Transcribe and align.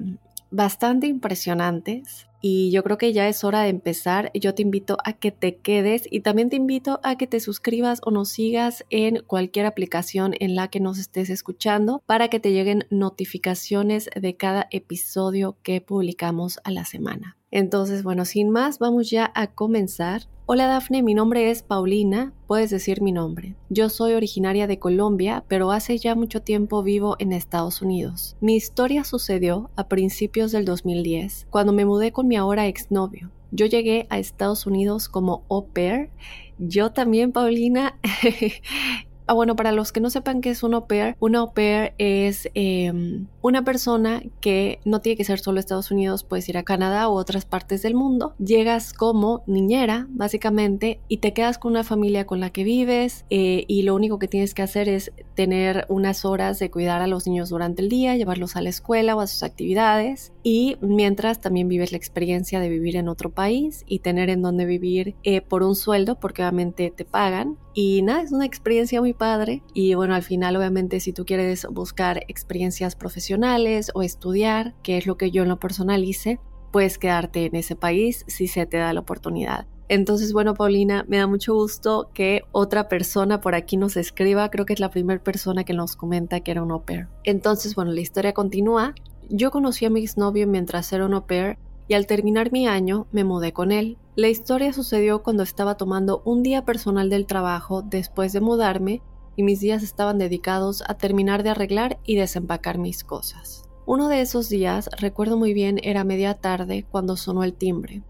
bastante 0.49 1.07
impresionantes 1.07 2.27
y 2.45 2.71
yo 2.71 2.83
creo 2.83 2.97
que 2.97 3.13
ya 3.13 3.29
es 3.29 3.45
hora 3.45 3.61
de 3.61 3.69
empezar. 3.69 4.29
Yo 4.33 4.53
te 4.53 4.63
invito 4.63 4.97
a 5.05 5.13
que 5.13 5.31
te 5.31 5.55
quedes 5.55 6.03
y 6.11 6.19
también 6.19 6.49
te 6.49 6.57
invito 6.57 6.99
a 7.01 7.15
que 7.15 7.25
te 7.25 7.39
suscribas 7.39 8.01
o 8.03 8.11
nos 8.11 8.29
sigas 8.29 8.83
en 8.89 9.23
cualquier 9.25 9.65
aplicación 9.65 10.33
en 10.39 10.55
la 10.55 10.67
que 10.67 10.81
nos 10.81 10.99
estés 10.99 11.29
escuchando 11.29 12.03
para 12.05 12.27
que 12.27 12.41
te 12.41 12.51
lleguen 12.51 12.85
notificaciones 12.89 14.09
de 14.13 14.35
cada 14.35 14.67
episodio 14.71 15.57
que 15.63 15.79
publicamos 15.79 16.59
a 16.65 16.71
la 16.71 16.83
semana. 16.83 17.37
Entonces, 17.55 18.01
bueno, 18.01 18.25
sin 18.25 18.49
más, 18.49 18.79
vamos 18.79 19.11
ya 19.11 19.31
a 19.35 19.45
comenzar. 19.45 20.23
Hola 20.47 20.65
Dafne, 20.65 21.03
mi 21.03 21.13
nombre 21.13 21.51
es 21.51 21.61
Paulina, 21.61 22.33
puedes 22.47 22.71
decir 22.71 22.99
mi 23.03 23.11
nombre. 23.11 23.53
Yo 23.69 23.89
soy 23.89 24.13
originaria 24.13 24.65
de 24.65 24.79
Colombia, 24.79 25.43
pero 25.47 25.71
hace 25.71 25.99
ya 25.99 26.15
mucho 26.15 26.41
tiempo 26.41 26.81
vivo 26.81 27.15
en 27.19 27.31
Estados 27.31 27.83
Unidos. 27.83 28.35
Mi 28.41 28.55
historia 28.55 29.03
sucedió 29.03 29.69
a 29.75 29.87
principios 29.87 30.51
del 30.51 30.65
2010, 30.65 31.45
cuando 31.51 31.73
me 31.73 31.85
mudé 31.85 32.11
con 32.11 32.27
mi 32.27 32.37
ahora 32.37 32.65
exnovio. 32.65 33.29
Yo 33.51 33.67
llegué 33.67 34.07
a 34.09 34.17
Estados 34.17 34.65
Unidos 34.65 35.07
como 35.07 35.43
au 35.47 35.67
pair. 35.67 36.09
Yo 36.57 36.91
también, 36.91 37.31
Paulina, 37.31 37.99
Ah, 39.25 39.33
bueno, 39.33 39.55
para 39.55 39.71
los 39.71 39.91
que 39.91 40.01
no 40.01 40.09
sepan 40.09 40.41
qué 40.41 40.49
es 40.49 40.63
un 40.63 40.73
au 40.73 40.85
pair, 40.85 41.15
un 41.19 41.35
au 41.35 41.53
pair 41.53 41.93
es 41.97 42.49
em, 42.55 43.27
una 43.41 43.63
persona 43.63 44.21
que 44.41 44.79
no 44.83 44.99
tiene 44.99 45.15
que 45.15 45.23
ser 45.23 45.39
solo 45.39 45.59
Estados 45.59 45.91
Unidos, 45.91 46.23
puedes 46.23 46.47
ir 46.49 46.57
a 46.57 46.63
Canadá 46.63 47.07
u 47.07 47.13
otras 47.13 47.45
partes 47.45 47.81
del 47.81 47.95
mundo. 47.95 48.35
Llegas 48.37 48.93
como 48.93 49.43
niñera, 49.47 50.07
básicamente, 50.09 50.99
y 51.07 51.17
te 51.17 51.33
quedas 51.33 51.57
con 51.57 51.71
una 51.71 51.83
familia 51.83 52.25
con 52.25 52.41
la 52.41 52.49
que 52.49 52.63
vives 52.65 53.25
eh, 53.29 53.63
y 53.67 53.83
lo 53.83 53.95
único 53.95 54.19
que 54.19 54.27
tienes 54.27 54.53
que 54.53 54.61
hacer 54.61 54.89
es 54.89 55.13
tener 55.35 55.85
unas 55.87 56.25
horas 56.25 56.59
de 56.59 56.69
cuidar 56.69 57.01
a 57.01 57.07
los 57.07 57.25
niños 57.25 57.49
durante 57.49 57.81
el 57.81 57.89
día, 57.89 58.17
llevarlos 58.17 58.55
a 58.55 58.61
la 58.61 58.69
escuela 58.69 59.15
o 59.15 59.21
a 59.21 59.27
sus 59.27 59.43
actividades 59.43 60.33
y 60.43 60.77
mientras 60.81 61.39
también 61.39 61.69
vives 61.69 61.91
la 61.91 61.97
experiencia 61.97 62.59
de 62.59 62.69
vivir 62.69 62.97
en 62.97 63.07
otro 63.07 63.29
país 63.29 63.83
y 63.87 63.99
tener 63.99 64.29
en 64.29 64.41
donde 64.41 64.65
vivir 64.65 65.15
eh, 65.23 65.41
por 65.41 65.63
un 65.63 65.75
sueldo 65.75 66.19
porque 66.19 66.41
obviamente 66.41 66.91
te 66.95 67.05
pagan 67.05 67.57
y 67.73 68.03
nada, 68.03 68.21
es 68.21 68.31
una 68.31 68.45
experiencia 68.45 69.01
muy 69.01 69.12
padre 69.13 69.63
y 69.73 69.93
bueno, 69.93 70.15
al 70.15 70.23
final 70.23 70.55
obviamente 70.55 70.99
si 70.99 71.13
tú 71.13 71.25
quieres 71.25 71.67
buscar 71.69 72.23
experiencias 72.27 72.95
profesionales 72.95 73.91
o 73.93 74.03
estudiar, 74.03 74.75
que 74.83 74.97
es 74.97 75.05
lo 75.05 75.17
que 75.17 75.31
yo 75.31 75.43
en 75.43 75.49
lo 75.49 75.59
personal 75.59 76.03
hice, 76.03 76.39
puedes 76.71 76.97
quedarte 76.97 77.45
en 77.45 77.55
ese 77.55 77.75
país 77.75 78.25
si 78.27 78.47
se 78.47 78.65
te 78.65 78.77
da 78.77 78.93
la 78.93 78.99
oportunidad. 78.99 79.67
Entonces, 79.89 80.33
bueno, 80.33 80.55
Paulina, 80.55 81.05
me 81.07 81.17
da 81.17 81.27
mucho 81.27 81.53
gusto 81.53 82.09
que 82.13 82.41
otra 82.51 82.87
persona 82.87 83.41
por 83.41 83.53
aquí 83.53 83.77
nos 83.77 83.95
escriba. 83.95 84.49
Creo 84.49 84.65
que 84.65 84.73
es 84.73 84.79
la 84.79 84.89
primera 84.89 85.21
persona 85.21 85.65
que 85.65 85.73
nos 85.73 85.95
comenta 85.95 86.39
que 86.39 86.51
era 86.51 86.63
un 86.63 86.71
au 86.71 86.83
pair. 86.83 87.07
Entonces, 87.23 87.75
bueno, 87.75 87.91
la 87.91 88.01
historia 88.01 88.33
continúa. 88.33 88.95
Yo 89.29 89.51
conocí 89.51 89.85
a 89.85 89.89
mi 89.89 90.01
exnovio 90.01 90.47
mientras 90.47 90.91
era 90.93 91.05
un 91.05 91.13
au 91.13 91.27
pair 91.27 91.57
y 91.87 91.93
al 91.93 92.07
terminar 92.07 92.51
mi 92.51 92.67
año 92.67 93.07
me 93.11 93.23
mudé 93.23 93.53
con 93.53 93.71
él. 93.71 93.97
La 94.15 94.27
historia 94.27 94.71
sucedió 94.73 95.23
cuando 95.23 95.41
estaba 95.41 95.75
tomando 95.75 96.21
un 96.23 96.43
día 96.43 96.65
personal 96.65 97.09
del 97.09 97.25
trabajo 97.25 97.81
después 97.81 98.31
de 98.31 98.41
mudarme 98.41 99.01
y 99.35 99.41
mis 99.41 99.59
días 99.59 99.81
estaban 99.81 100.19
dedicados 100.19 100.83
a 100.87 100.93
terminar 100.93 101.41
de 101.41 101.49
arreglar 101.49 101.97
y 102.03 102.15
desempacar 102.15 102.77
mis 102.77 103.03
cosas. 103.03 103.63
Uno 103.87 104.09
de 104.09 104.21
esos 104.21 104.49
días, 104.49 104.87
recuerdo 104.99 105.35
muy 105.35 105.55
bien, 105.55 105.79
era 105.81 106.03
media 106.03 106.35
tarde 106.35 106.85
cuando 106.91 107.17
sonó 107.17 107.43
el 107.43 107.55
timbre. 107.55 108.03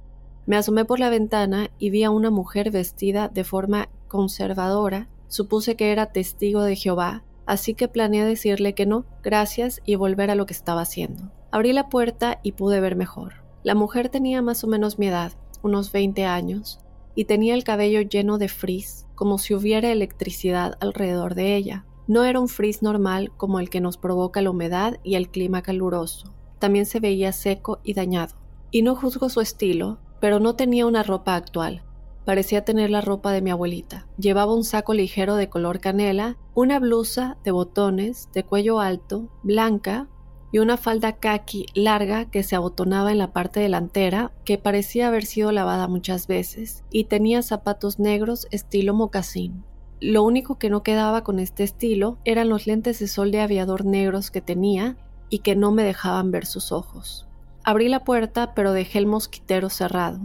Me 0.45 0.57
asomé 0.57 0.83
por 0.83 0.99
la 0.99 1.09
ventana 1.09 1.69
y 1.79 1.89
vi 1.89 2.03
a 2.03 2.11
una 2.11 2.31
mujer 2.31 2.69
vestida 2.69 3.29
de 3.29 3.45
forma 3.45 3.87
conservadora. 4.09 5.07
Supuse 5.29 5.77
que 5.77 5.93
era 5.93 6.07
testigo 6.07 6.63
de 6.63 6.75
Jehová, 6.75 7.23
así 7.45 7.75
que 7.75 7.87
planeé 7.87 8.25
decirle 8.25 8.75
que 8.75 8.85
no, 8.85 9.05
gracias 9.23 9.79
y 9.85 9.95
volver 9.95 10.31
a 10.31 10.35
lo 10.35 10.45
que 10.45 10.53
estaba 10.53 10.81
haciendo. 10.81 11.31
Abrí 11.49 11.71
la 11.71 11.87
puerta 11.87 12.41
y 12.43 12.51
pude 12.51 12.81
ver 12.81 12.97
mejor. 12.97 13.35
La 13.63 13.73
mujer 13.73 14.09
tenía 14.09 14.41
más 14.41 14.65
o 14.65 14.67
menos 14.67 14.99
mi 14.99 15.07
edad, 15.07 15.31
unos 15.63 15.91
20 15.91 16.25
años, 16.25 16.79
y 17.15 17.25
tenía 17.25 17.55
el 17.55 17.63
cabello 17.63 18.01
lleno 18.01 18.37
de 18.37 18.49
frizz, 18.49 19.05
como 19.15 19.39
si 19.39 19.55
hubiera 19.55 19.91
electricidad 19.91 20.77
alrededor 20.79 21.33
de 21.33 21.55
ella. 21.55 21.85
No 22.07 22.23
era 22.23 22.39
un 22.39 22.49
frizz 22.49 22.81
normal 22.81 23.31
como 23.37 23.59
el 23.59 23.69
que 23.69 23.81
nos 23.81 23.97
provoca 23.97 24.41
la 24.41 24.51
humedad 24.51 24.99
y 25.03 25.15
el 25.15 25.29
clima 25.29 25.61
caluroso. 25.61 26.33
También 26.59 26.85
se 26.85 26.99
veía 26.99 27.31
seco 27.31 27.79
y 27.83 27.93
dañado. 27.93 28.35
Y 28.71 28.81
no 28.81 28.95
juzgo 28.95 29.29
su 29.29 29.41
estilo, 29.41 29.99
pero 30.19 30.39
no 30.39 30.55
tenía 30.55 30.85
una 30.85 31.03
ropa 31.03 31.35
actual. 31.35 31.83
Parecía 32.25 32.63
tener 32.63 32.89
la 32.89 33.01
ropa 33.01 33.31
de 33.31 33.41
mi 33.41 33.51
abuelita. 33.51 34.07
Llevaba 34.17 34.53
un 34.53 34.63
saco 34.63 34.93
ligero 34.93 35.35
de 35.35 35.49
color 35.49 35.79
canela, 35.79 36.37
una 36.53 36.79
blusa 36.79 37.37
de 37.43 37.51
botones 37.51 38.29
de 38.33 38.43
cuello 38.43 38.79
alto, 38.79 39.29
blanca, 39.43 40.07
y 40.53 40.59
una 40.59 40.77
falda 40.77 41.13
khaki 41.13 41.65
larga 41.73 42.25
que 42.25 42.43
se 42.43 42.55
abotonaba 42.55 43.11
en 43.11 43.17
la 43.17 43.33
parte 43.33 43.59
delantera, 43.59 44.31
que 44.45 44.59
parecía 44.59 45.07
haber 45.07 45.25
sido 45.25 45.51
lavada 45.51 45.87
muchas 45.87 46.27
veces, 46.27 46.83
y 46.91 47.05
tenía 47.05 47.41
zapatos 47.41 47.97
negros 47.97 48.47
estilo 48.51 48.93
mocasín. 48.93 49.63
Lo 49.99 50.23
único 50.23 50.59
que 50.59 50.69
no 50.69 50.83
quedaba 50.83 51.23
con 51.23 51.39
este 51.39 51.63
estilo 51.63 52.19
eran 52.23 52.49
los 52.49 52.67
lentes 52.67 52.99
de 52.99 53.07
sol 53.07 53.31
de 53.31 53.41
aviador 53.41 53.83
negros 53.83 54.29
que 54.29 54.41
tenía 54.41 54.95
y 55.27 55.39
que 55.39 55.55
no 55.55 55.71
me 55.71 55.81
dejaban 55.81 56.29
ver 56.29 56.45
sus 56.45 56.71
ojos. 56.71 57.27
Abrí 57.63 57.89
la 57.89 58.03
puerta 58.03 58.53
pero 58.53 58.73
dejé 58.73 58.99
el 58.99 59.07
mosquitero 59.07 59.71
cerrado. 59.71 60.19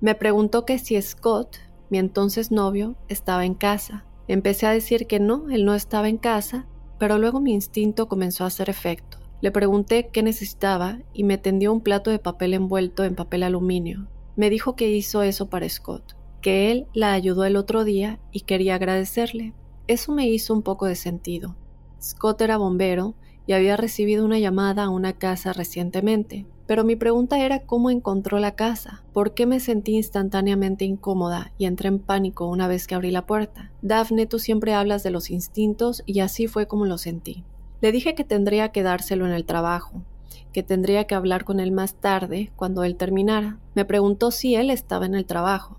Me 0.00 0.16
preguntó 0.16 0.64
que 0.64 0.80
si 0.80 1.00
Scott, 1.00 1.56
mi 1.88 1.98
entonces 1.98 2.50
novio, 2.50 2.96
estaba 3.06 3.44
en 3.44 3.54
casa. 3.54 4.04
Empecé 4.26 4.66
a 4.66 4.72
decir 4.72 5.06
que 5.06 5.20
no, 5.20 5.48
él 5.50 5.64
no 5.64 5.76
estaba 5.76 6.08
en 6.08 6.18
casa, 6.18 6.66
pero 6.98 7.16
luego 7.16 7.38
mi 7.38 7.54
instinto 7.54 8.08
comenzó 8.08 8.42
a 8.42 8.48
hacer 8.48 8.68
efecto. 8.68 9.17
Le 9.40 9.52
pregunté 9.52 10.08
qué 10.12 10.22
necesitaba 10.22 10.98
y 11.12 11.22
me 11.22 11.38
tendió 11.38 11.72
un 11.72 11.80
plato 11.80 12.10
de 12.10 12.18
papel 12.18 12.54
envuelto 12.54 13.04
en 13.04 13.14
papel 13.14 13.44
aluminio. 13.44 14.08
Me 14.34 14.50
dijo 14.50 14.74
que 14.74 14.90
hizo 14.90 15.22
eso 15.22 15.48
para 15.48 15.68
Scott, 15.68 16.16
que 16.40 16.72
él 16.72 16.86
la 16.92 17.12
ayudó 17.12 17.44
el 17.44 17.56
otro 17.56 17.84
día 17.84 18.18
y 18.32 18.40
quería 18.40 18.74
agradecerle. 18.74 19.54
Eso 19.86 20.12
me 20.12 20.28
hizo 20.28 20.54
un 20.54 20.62
poco 20.62 20.86
de 20.86 20.96
sentido. 20.96 21.56
Scott 22.02 22.40
era 22.40 22.56
bombero 22.56 23.14
y 23.46 23.52
había 23.52 23.76
recibido 23.76 24.24
una 24.24 24.38
llamada 24.38 24.84
a 24.84 24.90
una 24.90 25.14
casa 25.14 25.52
recientemente. 25.52 26.46
Pero 26.66 26.84
mi 26.84 26.96
pregunta 26.96 27.38
era 27.38 27.60
cómo 27.64 27.90
encontró 27.90 28.38
la 28.38 28.54
casa, 28.54 29.02
por 29.14 29.32
qué 29.32 29.46
me 29.46 29.58
sentí 29.58 29.96
instantáneamente 29.96 30.84
incómoda 30.84 31.52
y 31.56 31.64
entré 31.64 31.88
en 31.88 31.98
pánico 31.98 32.46
una 32.46 32.68
vez 32.68 32.86
que 32.86 32.94
abrí 32.94 33.10
la 33.10 33.24
puerta. 33.24 33.72
Daphne, 33.80 34.26
tú 34.26 34.38
siempre 34.38 34.74
hablas 34.74 35.02
de 35.02 35.10
los 35.10 35.30
instintos 35.30 36.02
y 36.04 36.20
así 36.20 36.46
fue 36.46 36.66
como 36.66 36.84
lo 36.84 36.98
sentí. 36.98 37.44
Le 37.80 37.92
dije 37.92 38.16
que 38.16 38.24
tendría 38.24 38.70
que 38.70 38.82
dárselo 38.82 39.24
en 39.24 39.32
el 39.32 39.44
trabajo, 39.44 40.02
que 40.52 40.64
tendría 40.64 41.04
que 41.04 41.14
hablar 41.14 41.44
con 41.44 41.60
él 41.60 41.70
más 41.70 41.94
tarde, 41.94 42.50
cuando 42.56 42.82
él 42.82 42.96
terminara. 42.96 43.58
Me 43.74 43.84
preguntó 43.84 44.32
si 44.32 44.56
él 44.56 44.70
estaba 44.70 45.06
en 45.06 45.14
el 45.14 45.26
trabajo. 45.26 45.78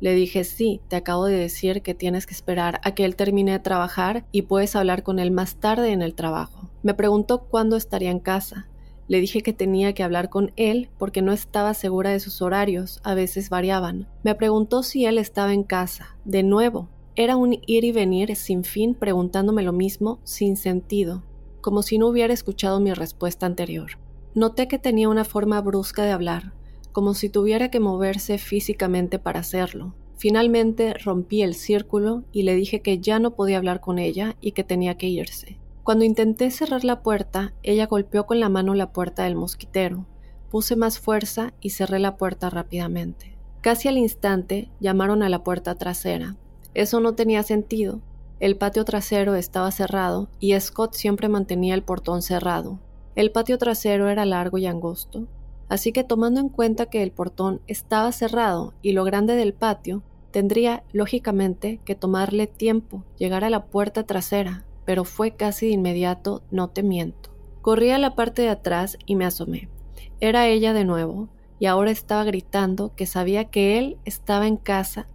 Le 0.00 0.14
dije, 0.14 0.44
sí, 0.44 0.80
te 0.88 0.96
acabo 0.96 1.26
de 1.26 1.36
decir 1.36 1.80
que 1.80 1.94
tienes 1.94 2.26
que 2.26 2.34
esperar 2.34 2.80
a 2.84 2.94
que 2.94 3.06
él 3.06 3.16
termine 3.16 3.52
de 3.52 3.58
trabajar 3.58 4.26
y 4.32 4.42
puedes 4.42 4.76
hablar 4.76 5.02
con 5.02 5.18
él 5.18 5.30
más 5.30 5.56
tarde 5.56 5.92
en 5.92 6.02
el 6.02 6.14
trabajo. 6.14 6.70
Me 6.82 6.94
preguntó 6.94 7.44
cuándo 7.44 7.76
estaría 7.76 8.10
en 8.10 8.20
casa. 8.20 8.66
Le 9.08 9.20
dije 9.20 9.42
que 9.42 9.52
tenía 9.54 9.94
que 9.94 10.02
hablar 10.02 10.28
con 10.28 10.52
él 10.56 10.90
porque 10.98 11.22
no 11.22 11.32
estaba 11.32 11.72
segura 11.72 12.10
de 12.10 12.20
sus 12.20 12.42
horarios, 12.42 13.00
a 13.02 13.14
veces 13.14 13.48
variaban. 13.48 14.08
Me 14.22 14.34
preguntó 14.34 14.82
si 14.82 15.06
él 15.06 15.16
estaba 15.16 15.52
en 15.52 15.64
casa. 15.64 16.16
De 16.24 16.42
nuevo, 16.42 16.88
era 17.16 17.36
un 17.36 17.58
ir 17.66 17.84
y 17.84 17.92
venir 17.92 18.36
sin 18.36 18.64
fin 18.64 18.94
preguntándome 18.94 19.62
lo 19.62 19.72
mismo, 19.72 20.20
sin 20.24 20.56
sentido, 20.56 21.22
como 21.60 21.82
si 21.82 21.98
no 21.98 22.08
hubiera 22.08 22.32
escuchado 22.32 22.80
mi 22.80 22.92
respuesta 22.92 23.46
anterior. 23.46 23.92
Noté 24.34 24.68
que 24.68 24.78
tenía 24.78 25.08
una 25.08 25.24
forma 25.24 25.60
brusca 25.60 26.04
de 26.04 26.12
hablar, 26.12 26.52
como 26.92 27.14
si 27.14 27.28
tuviera 27.28 27.70
que 27.70 27.80
moverse 27.80 28.38
físicamente 28.38 29.18
para 29.18 29.40
hacerlo. 29.40 29.94
Finalmente 30.16 30.94
rompí 30.94 31.42
el 31.42 31.54
círculo 31.54 32.24
y 32.30 32.42
le 32.42 32.54
dije 32.54 32.82
que 32.82 32.98
ya 32.98 33.18
no 33.18 33.34
podía 33.34 33.56
hablar 33.56 33.80
con 33.80 33.98
ella 33.98 34.36
y 34.40 34.52
que 34.52 34.64
tenía 34.64 34.96
que 34.96 35.06
irse. 35.06 35.58
Cuando 35.82 36.04
intenté 36.04 36.50
cerrar 36.50 36.84
la 36.84 37.02
puerta, 37.02 37.54
ella 37.62 37.86
golpeó 37.86 38.26
con 38.26 38.38
la 38.38 38.48
mano 38.48 38.74
la 38.74 38.92
puerta 38.92 39.24
del 39.24 39.34
mosquitero. 39.34 40.06
Puse 40.50 40.76
más 40.76 40.98
fuerza 40.98 41.54
y 41.60 41.70
cerré 41.70 41.98
la 41.98 42.16
puerta 42.16 42.50
rápidamente. 42.50 43.36
Casi 43.60 43.88
al 43.88 43.98
instante 43.98 44.70
llamaron 44.78 45.22
a 45.22 45.28
la 45.28 45.42
puerta 45.42 45.74
trasera. 45.74 46.36
Eso 46.74 47.00
no 47.00 47.14
tenía 47.14 47.42
sentido. 47.42 48.00
El 48.40 48.56
patio 48.56 48.84
trasero 48.84 49.36
estaba 49.36 49.70
cerrado 49.70 50.28
y 50.40 50.58
Scott 50.58 50.94
siempre 50.94 51.28
mantenía 51.28 51.74
el 51.74 51.82
portón 51.82 52.22
cerrado. 52.22 52.80
El 53.14 53.30
patio 53.30 53.58
trasero 53.58 54.08
era 54.08 54.24
largo 54.24 54.58
y 54.58 54.66
angosto, 54.66 55.28
así 55.68 55.92
que 55.92 56.02
tomando 56.02 56.40
en 56.40 56.48
cuenta 56.48 56.86
que 56.86 57.02
el 57.02 57.12
portón 57.12 57.60
estaba 57.66 58.10
cerrado 58.12 58.74
y 58.82 58.92
lo 58.92 59.04
grande 59.04 59.36
del 59.36 59.52
patio, 59.52 60.02
tendría 60.32 60.82
lógicamente 60.92 61.80
que 61.84 61.94
tomarle 61.94 62.46
tiempo 62.46 63.04
llegar 63.18 63.44
a 63.44 63.50
la 63.50 63.66
puerta 63.66 64.04
trasera 64.04 64.64
pero 64.90 65.04
fue 65.04 65.30
casi 65.36 65.66
de 65.66 65.72
inmediato, 65.74 66.42
no 66.50 66.66
te 66.66 66.82
miento. 66.82 67.30
Corrí 67.62 67.92
a 67.92 67.98
la 67.98 68.16
parte 68.16 68.42
de 68.42 68.48
atrás 68.48 68.98
y 69.06 69.14
me 69.14 69.24
asomé. 69.24 69.68
Era 70.18 70.48
ella 70.48 70.72
de 70.72 70.84
nuevo, 70.84 71.28
y 71.60 71.66
ahora 71.66 71.92
estaba 71.92 72.24
gritando 72.24 72.92
que 72.96 73.06
sabía 73.06 73.44
que 73.44 73.78
él 73.78 73.98
estaba 74.04 74.48
en 74.48 74.56
casa 74.56 75.06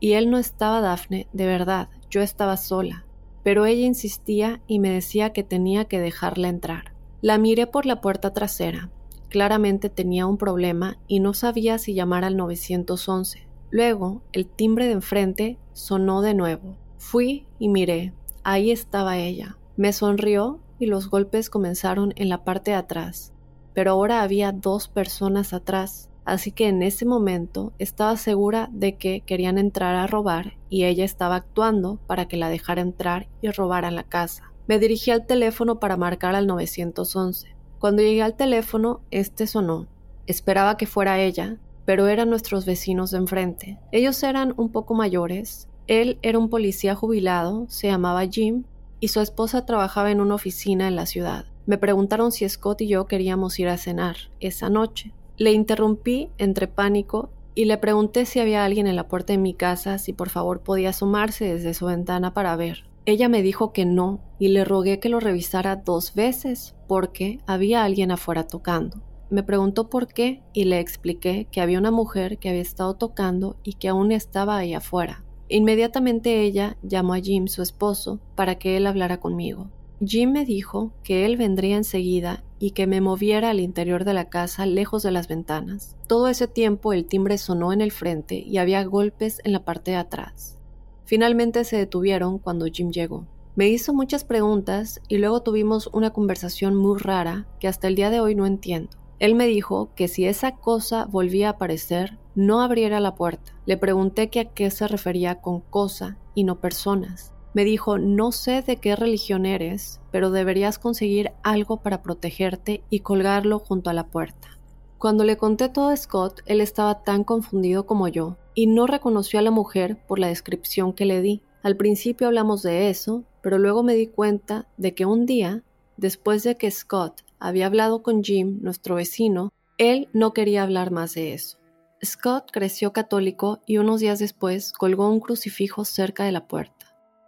y 0.00 0.14
él 0.14 0.30
no 0.30 0.38
estaba 0.38 0.80
Dafne, 0.80 1.28
de 1.32 1.46
verdad, 1.46 1.90
yo 2.10 2.20
estaba 2.20 2.56
sola. 2.56 3.06
Pero 3.42 3.64
ella 3.64 3.86
insistía 3.86 4.60
y 4.66 4.78
me 4.80 4.90
decía 4.90 5.32
que 5.32 5.42
tenía 5.42 5.86
que 5.86 5.98
dejarla 5.98 6.48
entrar. 6.48 6.92
La 7.22 7.38
miré 7.38 7.66
por 7.66 7.86
la 7.86 8.00
puerta 8.00 8.32
trasera. 8.32 8.90
Claramente 9.28 9.88
tenía 9.88 10.26
un 10.26 10.36
problema 10.36 10.98
y 11.06 11.20
no 11.20 11.32
sabía 11.32 11.78
si 11.78 11.94
llamar 11.94 12.24
al 12.24 12.36
911. 12.36 13.46
Luego, 13.70 14.22
el 14.32 14.46
timbre 14.46 14.86
de 14.86 14.92
enfrente 14.92 15.58
sonó 15.72 16.20
de 16.20 16.34
nuevo. 16.34 16.76
Fui 16.98 17.46
y 17.58 17.68
miré, 17.68 18.12
Ahí 18.42 18.70
estaba 18.70 19.18
ella. 19.18 19.58
Me 19.76 19.92
sonrió 19.92 20.60
y 20.78 20.86
los 20.86 21.10
golpes 21.10 21.50
comenzaron 21.50 22.12
en 22.16 22.28
la 22.28 22.42
parte 22.42 22.72
de 22.72 22.78
atrás, 22.78 23.32
pero 23.74 23.92
ahora 23.92 24.22
había 24.22 24.52
dos 24.52 24.88
personas 24.88 25.52
atrás, 25.52 26.09
así 26.24 26.52
que 26.52 26.68
en 26.68 26.82
ese 26.82 27.04
momento 27.06 27.72
estaba 27.78 28.16
segura 28.16 28.68
de 28.72 28.96
que 28.96 29.20
querían 29.22 29.58
entrar 29.58 29.94
a 29.96 30.06
robar 30.06 30.56
y 30.68 30.84
ella 30.84 31.04
estaba 31.04 31.36
actuando 31.36 31.98
para 32.06 32.28
que 32.28 32.36
la 32.36 32.48
dejara 32.48 32.80
entrar 32.80 33.28
y 33.42 33.50
robar 33.50 33.90
la 33.92 34.04
casa. 34.04 34.52
Me 34.66 34.78
dirigí 34.78 35.10
al 35.10 35.26
teléfono 35.26 35.80
para 35.80 35.96
marcar 35.96 36.34
al 36.34 36.46
911. 36.46 37.56
Cuando 37.78 38.02
llegué 38.02 38.22
al 38.22 38.36
teléfono, 38.36 39.00
este 39.10 39.46
sonó. 39.46 39.88
Esperaba 40.26 40.76
que 40.76 40.86
fuera 40.86 41.18
ella, 41.20 41.56
pero 41.84 42.06
eran 42.06 42.30
nuestros 42.30 42.66
vecinos 42.66 43.10
de 43.10 43.18
enfrente. 43.18 43.78
Ellos 43.90 44.22
eran 44.22 44.54
un 44.56 44.70
poco 44.70 44.94
mayores, 44.94 45.68
él 45.86 46.18
era 46.22 46.38
un 46.38 46.50
policía 46.50 46.94
jubilado, 46.94 47.66
se 47.68 47.88
llamaba 47.88 48.26
Jim, 48.26 48.62
y 49.00 49.08
su 49.08 49.20
esposa 49.20 49.66
trabajaba 49.66 50.10
en 50.12 50.20
una 50.20 50.36
oficina 50.36 50.86
en 50.86 50.94
la 50.94 51.06
ciudad. 51.06 51.46
Me 51.66 51.78
preguntaron 51.78 52.30
si 52.30 52.48
Scott 52.48 52.82
y 52.82 52.88
yo 52.88 53.06
queríamos 53.06 53.58
ir 53.58 53.68
a 53.68 53.76
cenar 53.76 54.16
esa 54.38 54.70
noche. 54.70 55.12
Le 55.40 55.52
interrumpí 55.52 56.28
entre 56.36 56.68
pánico 56.68 57.30
y 57.54 57.64
le 57.64 57.78
pregunté 57.78 58.26
si 58.26 58.40
había 58.40 58.62
alguien 58.62 58.86
en 58.86 58.94
la 58.94 59.08
puerta 59.08 59.32
de 59.32 59.38
mi 59.38 59.54
casa, 59.54 59.96
si 59.96 60.12
por 60.12 60.28
favor 60.28 60.60
podía 60.60 60.90
asomarse 60.90 61.46
desde 61.46 61.72
su 61.72 61.86
ventana 61.86 62.34
para 62.34 62.54
ver. 62.56 62.84
Ella 63.06 63.30
me 63.30 63.40
dijo 63.40 63.72
que 63.72 63.86
no 63.86 64.20
y 64.38 64.48
le 64.48 64.66
rogué 64.66 65.00
que 65.00 65.08
lo 65.08 65.18
revisara 65.18 65.76
dos 65.76 66.14
veces 66.14 66.76
porque 66.86 67.38
había 67.46 67.84
alguien 67.84 68.10
afuera 68.10 68.46
tocando. 68.46 69.00
Me 69.30 69.42
preguntó 69.42 69.88
por 69.88 70.08
qué 70.08 70.42
y 70.52 70.64
le 70.64 70.78
expliqué 70.78 71.46
que 71.50 71.62
había 71.62 71.78
una 71.78 71.90
mujer 71.90 72.36
que 72.36 72.50
había 72.50 72.60
estado 72.60 72.96
tocando 72.96 73.56
y 73.64 73.72
que 73.72 73.88
aún 73.88 74.12
estaba 74.12 74.58
ahí 74.58 74.74
afuera. 74.74 75.24
Inmediatamente 75.48 76.42
ella 76.42 76.76
llamó 76.82 77.14
a 77.14 77.20
Jim, 77.20 77.46
su 77.46 77.62
esposo, 77.62 78.20
para 78.34 78.56
que 78.56 78.76
él 78.76 78.86
hablara 78.86 79.20
conmigo. 79.20 79.70
Jim 80.04 80.32
me 80.32 80.44
dijo 80.44 80.92
que 81.02 81.24
él 81.24 81.38
vendría 81.38 81.78
enseguida 81.78 82.44
y 82.60 82.72
que 82.72 82.86
me 82.86 83.00
moviera 83.00 83.50
al 83.50 83.58
interior 83.58 84.04
de 84.04 84.14
la 84.14 84.26
casa 84.26 84.66
lejos 84.66 85.02
de 85.02 85.10
las 85.10 85.26
ventanas. 85.26 85.96
Todo 86.06 86.28
ese 86.28 86.46
tiempo 86.46 86.92
el 86.92 87.06
timbre 87.06 87.38
sonó 87.38 87.72
en 87.72 87.80
el 87.80 87.90
frente 87.90 88.36
y 88.36 88.58
había 88.58 88.84
golpes 88.84 89.40
en 89.44 89.52
la 89.52 89.64
parte 89.64 89.92
de 89.92 89.96
atrás. 89.96 90.58
Finalmente 91.06 91.64
se 91.64 91.78
detuvieron 91.78 92.38
cuando 92.38 92.66
Jim 92.66 92.92
llegó. 92.92 93.26
Me 93.56 93.68
hizo 93.68 93.92
muchas 93.94 94.24
preguntas 94.24 95.00
y 95.08 95.18
luego 95.18 95.42
tuvimos 95.42 95.88
una 95.92 96.10
conversación 96.10 96.76
muy 96.76 96.98
rara 97.00 97.48
que 97.58 97.66
hasta 97.66 97.88
el 97.88 97.96
día 97.96 98.10
de 98.10 98.20
hoy 98.20 98.34
no 98.34 98.46
entiendo. 98.46 98.90
Él 99.18 99.34
me 99.34 99.46
dijo 99.46 99.90
que 99.96 100.06
si 100.06 100.26
esa 100.26 100.56
cosa 100.56 101.06
volvía 101.06 101.48
a 101.48 101.52
aparecer, 101.52 102.18
no 102.34 102.60
abriera 102.60 103.00
la 103.00 103.14
puerta. 103.14 103.52
Le 103.66 103.76
pregunté 103.76 104.28
que 104.28 104.40
a 104.40 104.44
qué 104.44 104.70
se 104.70 104.86
refería 104.86 105.40
con 105.40 105.60
cosa 105.60 106.16
y 106.34 106.44
no 106.44 106.60
personas. 106.60 107.32
Me 107.52 107.64
dijo, 107.64 107.98
no 107.98 108.30
sé 108.30 108.62
de 108.62 108.76
qué 108.76 108.94
religión 108.94 109.44
eres, 109.44 110.00
pero 110.12 110.30
deberías 110.30 110.78
conseguir 110.78 111.32
algo 111.42 111.78
para 111.78 112.02
protegerte 112.02 112.84
y 112.90 113.00
colgarlo 113.00 113.58
junto 113.58 113.90
a 113.90 113.92
la 113.92 114.06
puerta. 114.06 114.58
Cuando 114.98 115.24
le 115.24 115.36
conté 115.36 115.68
todo 115.68 115.88
a 115.88 115.96
Scott, 115.96 116.42
él 116.46 116.60
estaba 116.60 117.02
tan 117.02 117.24
confundido 117.24 117.86
como 117.86 118.06
yo, 118.06 118.36
y 118.54 118.66
no 118.66 118.86
reconoció 118.86 119.38
a 119.38 119.42
la 119.42 119.50
mujer 119.50 119.98
por 120.06 120.18
la 120.18 120.28
descripción 120.28 120.92
que 120.92 121.06
le 121.06 121.22
di. 121.22 121.42
Al 121.62 121.76
principio 121.76 122.26
hablamos 122.26 122.62
de 122.62 122.90
eso, 122.90 123.24
pero 123.42 123.58
luego 123.58 123.82
me 123.82 123.94
di 123.94 124.06
cuenta 124.06 124.68
de 124.76 124.94
que 124.94 125.06
un 125.06 125.26
día, 125.26 125.62
después 125.96 126.42
de 126.42 126.56
que 126.56 126.70
Scott 126.70 127.22
había 127.38 127.66
hablado 127.66 128.02
con 128.02 128.22
Jim, 128.22 128.58
nuestro 128.62 128.94
vecino, 128.94 129.52
él 129.78 130.08
no 130.12 130.34
quería 130.34 130.62
hablar 130.62 130.90
más 130.90 131.14
de 131.14 131.32
eso. 131.32 131.58
Scott 132.04 132.50
creció 132.52 132.92
católico 132.92 133.60
y 133.66 133.78
unos 133.78 134.00
días 134.00 134.18
después 134.18 134.72
colgó 134.72 135.10
un 135.10 135.20
crucifijo 135.20 135.84
cerca 135.84 136.24
de 136.24 136.32
la 136.32 136.46
puerta. 136.46 136.79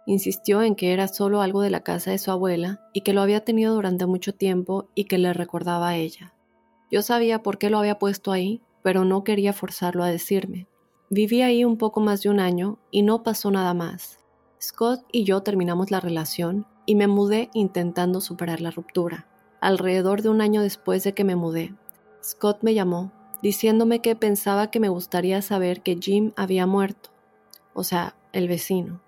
Insistió 0.05 0.61
en 0.61 0.75
que 0.75 0.93
era 0.93 1.07
solo 1.07 1.41
algo 1.41 1.61
de 1.61 1.69
la 1.69 1.81
casa 1.81 2.11
de 2.11 2.17
su 2.17 2.31
abuela 2.31 2.81
y 2.93 3.01
que 3.01 3.13
lo 3.13 3.21
había 3.21 3.45
tenido 3.45 3.73
durante 3.73 4.05
mucho 4.05 4.33
tiempo 4.33 4.89
y 4.95 5.05
que 5.05 5.17
le 5.17 5.33
recordaba 5.33 5.89
a 5.89 5.95
ella. 5.95 6.33
Yo 6.91 7.01
sabía 7.01 7.41
por 7.41 7.57
qué 7.57 7.69
lo 7.69 7.79
había 7.79 7.99
puesto 7.99 8.31
ahí, 8.31 8.61
pero 8.81 9.05
no 9.05 9.23
quería 9.23 9.53
forzarlo 9.53 10.03
a 10.03 10.09
decirme. 10.09 10.67
Viví 11.09 11.41
ahí 11.41 11.63
un 11.63 11.77
poco 11.77 12.01
más 12.01 12.21
de 12.21 12.29
un 12.29 12.39
año 12.39 12.79
y 12.91 13.03
no 13.03 13.23
pasó 13.23 13.49
nada 13.51 13.73
más. 13.73 14.19
Scott 14.61 15.05
y 15.11 15.23
yo 15.23 15.41
terminamos 15.41 15.91
la 15.91 15.99
relación 15.99 16.65
y 16.85 16.95
me 16.95 17.07
mudé 17.07 17.49
intentando 17.53 18.21
superar 18.21 18.61
la 18.61 18.71
ruptura. 18.71 19.27
Alrededor 19.61 20.21
de 20.21 20.29
un 20.29 20.41
año 20.41 20.61
después 20.61 21.03
de 21.03 21.13
que 21.13 21.23
me 21.23 21.35
mudé, 21.35 21.73
Scott 22.21 22.59
me 22.61 22.73
llamó 22.73 23.11
diciéndome 23.43 23.99
que 23.99 24.15
pensaba 24.15 24.71
que 24.71 24.79
me 24.79 24.87
gustaría 24.87 25.41
saber 25.41 25.81
que 25.81 25.97
Jim 25.99 26.31
había 26.37 26.65
muerto, 26.65 27.09
o 27.73 27.83
sea, 27.83 28.15
el 28.31 28.47
vecino. 28.47 29.01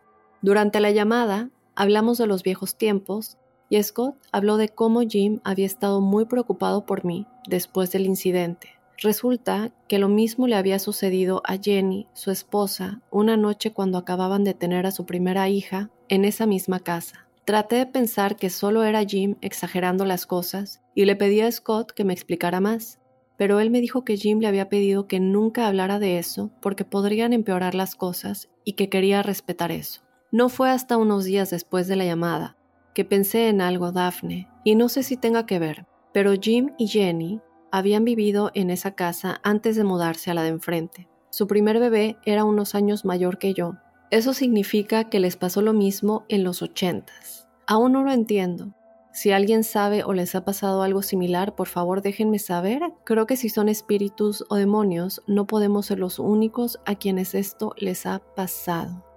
Durante 0.45 0.79
la 0.79 0.91
llamada 0.91 1.49
hablamos 1.73 2.19
de 2.19 2.27
los 2.27 2.43
viejos 2.43 2.77
tiempos 2.77 3.39
y 3.67 3.81
Scott 3.81 4.15
habló 4.31 4.57
de 4.57 4.69
cómo 4.69 5.01
Jim 5.01 5.39
había 5.43 5.65
estado 5.65 6.01
muy 6.01 6.25
preocupado 6.25 6.85
por 6.85 7.03
mí 7.03 7.25
después 7.47 7.91
del 7.91 8.05
incidente. 8.05 8.69
Resulta 8.99 9.73
que 9.87 9.97
lo 9.97 10.07
mismo 10.07 10.45
le 10.45 10.55
había 10.55 10.77
sucedido 10.77 11.41
a 11.45 11.57
Jenny, 11.57 12.05
su 12.13 12.29
esposa, 12.29 13.01
una 13.09 13.37
noche 13.37 13.73
cuando 13.73 13.97
acababan 13.97 14.43
de 14.43 14.53
tener 14.53 14.85
a 14.85 14.91
su 14.91 15.07
primera 15.07 15.49
hija 15.49 15.89
en 16.09 16.25
esa 16.25 16.45
misma 16.45 16.79
casa. 16.79 17.27
Traté 17.45 17.77
de 17.77 17.87
pensar 17.87 18.35
que 18.35 18.51
solo 18.51 18.83
era 18.83 19.03
Jim 19.03 19.37
exagerando 19.41 20.05
las 20.05 20.27
cosas 20.27 20.79
y 20.93 21.05
le 21.05 21.15
pedí 21.15 21.41
a 21.41 21.51
Scott 21.51 21.91
que 21.91 22.03
me 22.03 22.13
explicara 22.13 22.59
más, 22.59 22.99
pero 23.35 23.59
él 23.59 23.71
me 23.71 23.81
dijo 23.81 24.05
que 24.05 24.15
Jim 24.15 24.41
le 24.41 24.47
había 24.47 24.69
pedido 24.69 25.07
que 25.07 25.19
nunca 25.19 25.65
hablara 25.65 25.97
de 25.97 26.19
eso 26.19 26.51
porque 26.61 26.85
podrían 26.85 27.33
empeorar 27.33 27.73
las 27.73 27.95
cosas 27.95 28.51
y 28.63 28.73
que 28.73 28.89
quería 28.89 29.23
respetar 29.23 29.71
eso. 29.71 30.04
No 30.35 30.49
fue 30.49 30.69
hasta 30.69 30.97
unos 30.97 31.23
días 31.23 31.49
después 31.49 31.87
de 31.87 31.95
la 31.95 32.03
llamada 32.03 32.57
que 32.93 33.05
pensé 33.05 33.47
en 33.47 33.61
algo, 33.61 33.93
Daphne, 33.93 34.49
Y 34.65 34.75
no 34.75 34.89
sé 34.89 35.01
si 35.01 35.15
tenga 35.15 35.45
que 35.45 35.59
ver, 35.59 35.85
pero 36.11 36.33
Jim 36.33 36.73
y 36.77 36.87
Jenny 36.87 37.39
habían 37.71 38.03
vivido 38.03 38.51
en 38.53 38.69
esa 38.69 38.95
casa 38.95 39.39
antes 39.43 39.77
de 39.77 39.85
mudarse 39.85 40.31
a 40.31 40.33
la 40.33 40.43
de 40.43 40.49
enfrente. 40.49 41.07
Su 41.29 41.47
primer 41.47 41.79
bebé 41.79 42.17
era 42.25 42.43
unos 42.43 42.75
años 42.75 43.05
mayor 43.05 43.37
que 43.37 43.53
yo. 43.53 43.75
Eso 44.11 44.33
significa 44.33 45.05
que 45.05 45.21
les 45.21 45.37
pasó 45.37 45.61
lo 45.61 45.71
mismo 45.71 46.25
en 46.27 46.43
los 46.43 46.61
ochentas. 46.61 47.47
Aún 47.65 47.93
no 47.93 48.03
lo 48.03 48.11
entiendo. 48.11 48.73
Si 49.13 49.31
alguien 49.31 49.63
sabe 49.63 50.03
o 50.03 50.11
les 50.11 50.35
ha 50.35 50.43
pasado 50.43 50.81
algo 50.81 51.01
similar, 51.01 51.55
por 51.55 51.69
favor 51.69 52.01
déjenme 52.01 52.39
saber. 52.39 52.81
Creo 53.05 53.25
que 53.25 53.37
si 53.37 53.47
son 53.47 53.69
espíritus 53.69 54.43
o 54.49 54.55
demonios, 54.55 55.21
no 55.27 55.47
podemos 55.47 55.85
ser 55.85 55.99
los 55.99 56.19
únicos 56.19 56.81
a 56.85 56.95
quienes 56.95 57.35
esto 57.35 57.73
les 57.77 58.05
ha 58.05 58.19
pasado. 58.35 59.14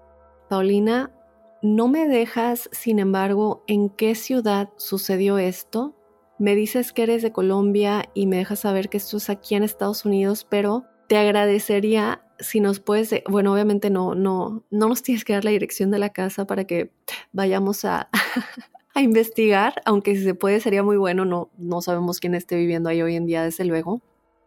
Paulina, 0.48 1.10
¿no 1.62 1.88
me 1.88 2.08
dejas, 2.08 2.68
sin 2.72 2.98
embargo, 2.98 3.64
en 3.66 3.90
qué 3.90 4.14
ciudad 4.14 4.70
sucedió 4.76 5.38
esto? 5.38 5.94
me 6.38 6.54
dices 6.54 6.92
que 6.92 7.02
eres 7.02 7.22
de 7.22 7.32
Colombia 7.32 8.08
y 8.14 8.26
me 8.26 8.36
dejas 8.36 8.60
saber 8.60 8.88
que 8.88 8.96
esto 8.96 9.16
es 9.16 9.28
aquí 9.28 9.56
en 9.56 9.64
Estados 9.64 10.04
Unidos, 10.04 10.46
pero 10.48 10.84
te 11.08 11.16
agradecería 11.16 12.22
si 12.38 12.60
nos 12.60 12.78
puedes, 12.78 13.12
bueno, 13.28 13.52
obviamente 13.52 13.90
no, 13.90 14.14
no, 14.14 14.62
no 14.70 14.88
nos 14.88 15.02
tienes 15.02 15.24
que 15.24 15.32
dar 15.32 15.44
la 15.44 15.50
dirección 15.50 15.90
de 15.90 15.98
la 15.98 16.10
casa 16.10 16.46
para 16.46 16.64
que 16.64 16.92
vayamos 17.32 17.84
a, 17.84 18.08
a 18.94 19.00
investigar, 19.00 19.82
aunque 19.84 20.14
si 20.14 20.22
se 20.22 20.34
puede 20.34 20.60
sería 20.60 20.84
muy 20.84 20.96
bueno, 20.96 21.24
no, 21.24 21.50
no 21.58 21.82
sabemos 21.82 22.20
quién 22.20 22.36
esté 22.36 22.54
viviendo 22.56 22.88
ahí 22.88 23.02
hoy 23.02 23.16
en 23.16 23.26
día, 23.26 23.42
desde 23.42 23.64
luego. 23.64 24.00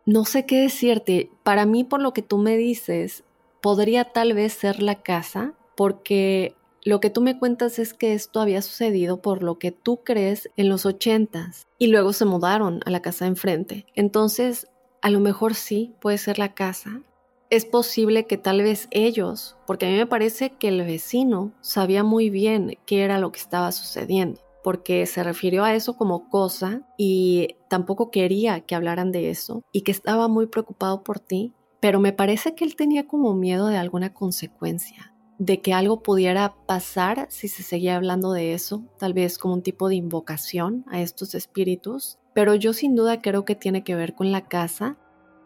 No 0.06 0.24
sé 0.24 0.46
qué 0.46 0.62
decirte, 0.62 1.30
para 1.44 1.66
mí 1.66 1.84
por 1.84 2.02
lo 2.02 2.14
que 2.14 2.22
tú 2.22 2.38
me 2.38 2.56
dices, 2.56 3.26
podría 3.62 4.06
tal 4.06 4.34
vez 4.34 4.54
ser 4.54 4.82
la 4.82 5.04
casa, 5.04 5.54
porque 5.76 6.56
lo 6.84 7.00
que 7.00 7.12
tú 7.12 7.22
me 7.22 7.38
cuentas 7.38 7.78
es 7.78 7.94
que 7.94 8.14
esto 8.14 8.42
había 8.42 8.62
sucedido 8.64 9.22
por 9.22 9.44
lo 9.44 9.60
que 9.60 9.72
tú 9.72 10.04
crees 10.04 10.50
en 10.58 10.68
los 10.68 10.88
ochentas 10.88 11.68
y 11.78 11.88
luego 11.88 12.12
se 12.12 12.26
mudaron 12.26 12.80
a 12.86 12.90
la 12.90 13.04
casa 13.04 13.26
de 13.26 13.30
enfrente. 13.30 13.86
Entonces, 13.94 14.68
a 15.02 15.12
lo 15.12 15.20
mejor 15.20 15.54
sí 15.54 15.94
puede 16.00 16.18
ser 16.18 16.40
la 16.40 16.56
casa. 16.56 17.02
Es 17.52 17.66
posible 17.66 18.26
que 18.26 18.38
tal 18.38 18.64
vez 18.64 18.88
ellos, 18.90 19.58
porque 19.68 19.86
a 19.86 19.90
mí 19.90 19.96
me 19.96 20.08
parece 20.08 20.52
que 20.58 20.70
el 20.70 20.82
vecino 20.84 21.52
sabía 21.62 22.04
muy 22.04 22.32
bien 22.32 22.80
qué 22.88 23.04
era 23.04 23.20
lo 23.20 23.32
que 23.32 23.40
estaba 23.40 23.72
sucediendo, 23.72 24.42
porque 24.64 25.06
se 25.06 25.22
refirió 25.22 25.64
a 25.64 25.76
eso 25.76 25.98
como 25.98 26.30
cosa 26.30 26.82
y 26.98 27.58
tampoco 27.70 28.10
quería 28.10 28.62
que 28.62 28.74
hablaran 28.74 29.12
de 29.12 29.30
eso 29.30 29.62
y 29.72 29.82
que 29.82 29.92
estaba 29.92 30.28
muy 30.28 30.48
preocupado 30.48 31.04
por 31.04 31.20
ti, 31.20 31.54
pero 31.80 32.00
me 32.00 32.14
parece 32.14 32.56
que 32.56 32.64
él 32.64 32.76
tenía 32.76 33.06
como 33.06 33.36
miedo 33.36 33.68
de 33.68 33.78
alguna 33.78 34.14
consecuencia 34.14 35.11
de 35.42 35.60
que 35.60 35.74
algo 35.74 36.04
pudiera 36.04 36.54
pasar 36.68 37.26
si 37.32 37.48
se 37.48 37.64
seguía 37.64 37.96
hablando 37.96 38.32
de 38.32 38.54
eso, 38.54 38.84
tal 39.00 39.16
vez 39.16 39.40
como 39.40 39.56
un 39.56 39.64
tipo 39.64 39.90
de 39.90 39.96
invocación 39.96 40.86
a 40.88 41.02
estos 41.02 41.34
espíritus, 41.34 42.20
pero 42.36 42.54
yo 42.54 42.74
sin 42.74 42.96
duda 42.96 43.24
creo 43.24 43.44
que 43.44 43.56
tiene 43.56 43.84
que 43.84 43.96
ver 43.96 44.14
con 44.14 44.32
la 44.32 44.48
casa. 44.48 44.98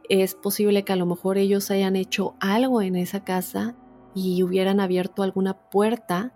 Es 0.10 0.36
posible 0.36 0.84
que 0.84 0.92
a 0.92 0.98
lo 0.98 1.06
mejor 1.06 1.38
ellos 1.38 1.72
hayan 1.72 1.96
hecho 1.96 2.36
algo 2.42 2.82
en 2.82 2.98
esa 2.98 3.24
casa 3.24 3.78
y 4.14 4.44
hubieran 4.44 4.82
abierto 4.82 5.24
alguna 5.24 5.70
puerta 5.70 6.34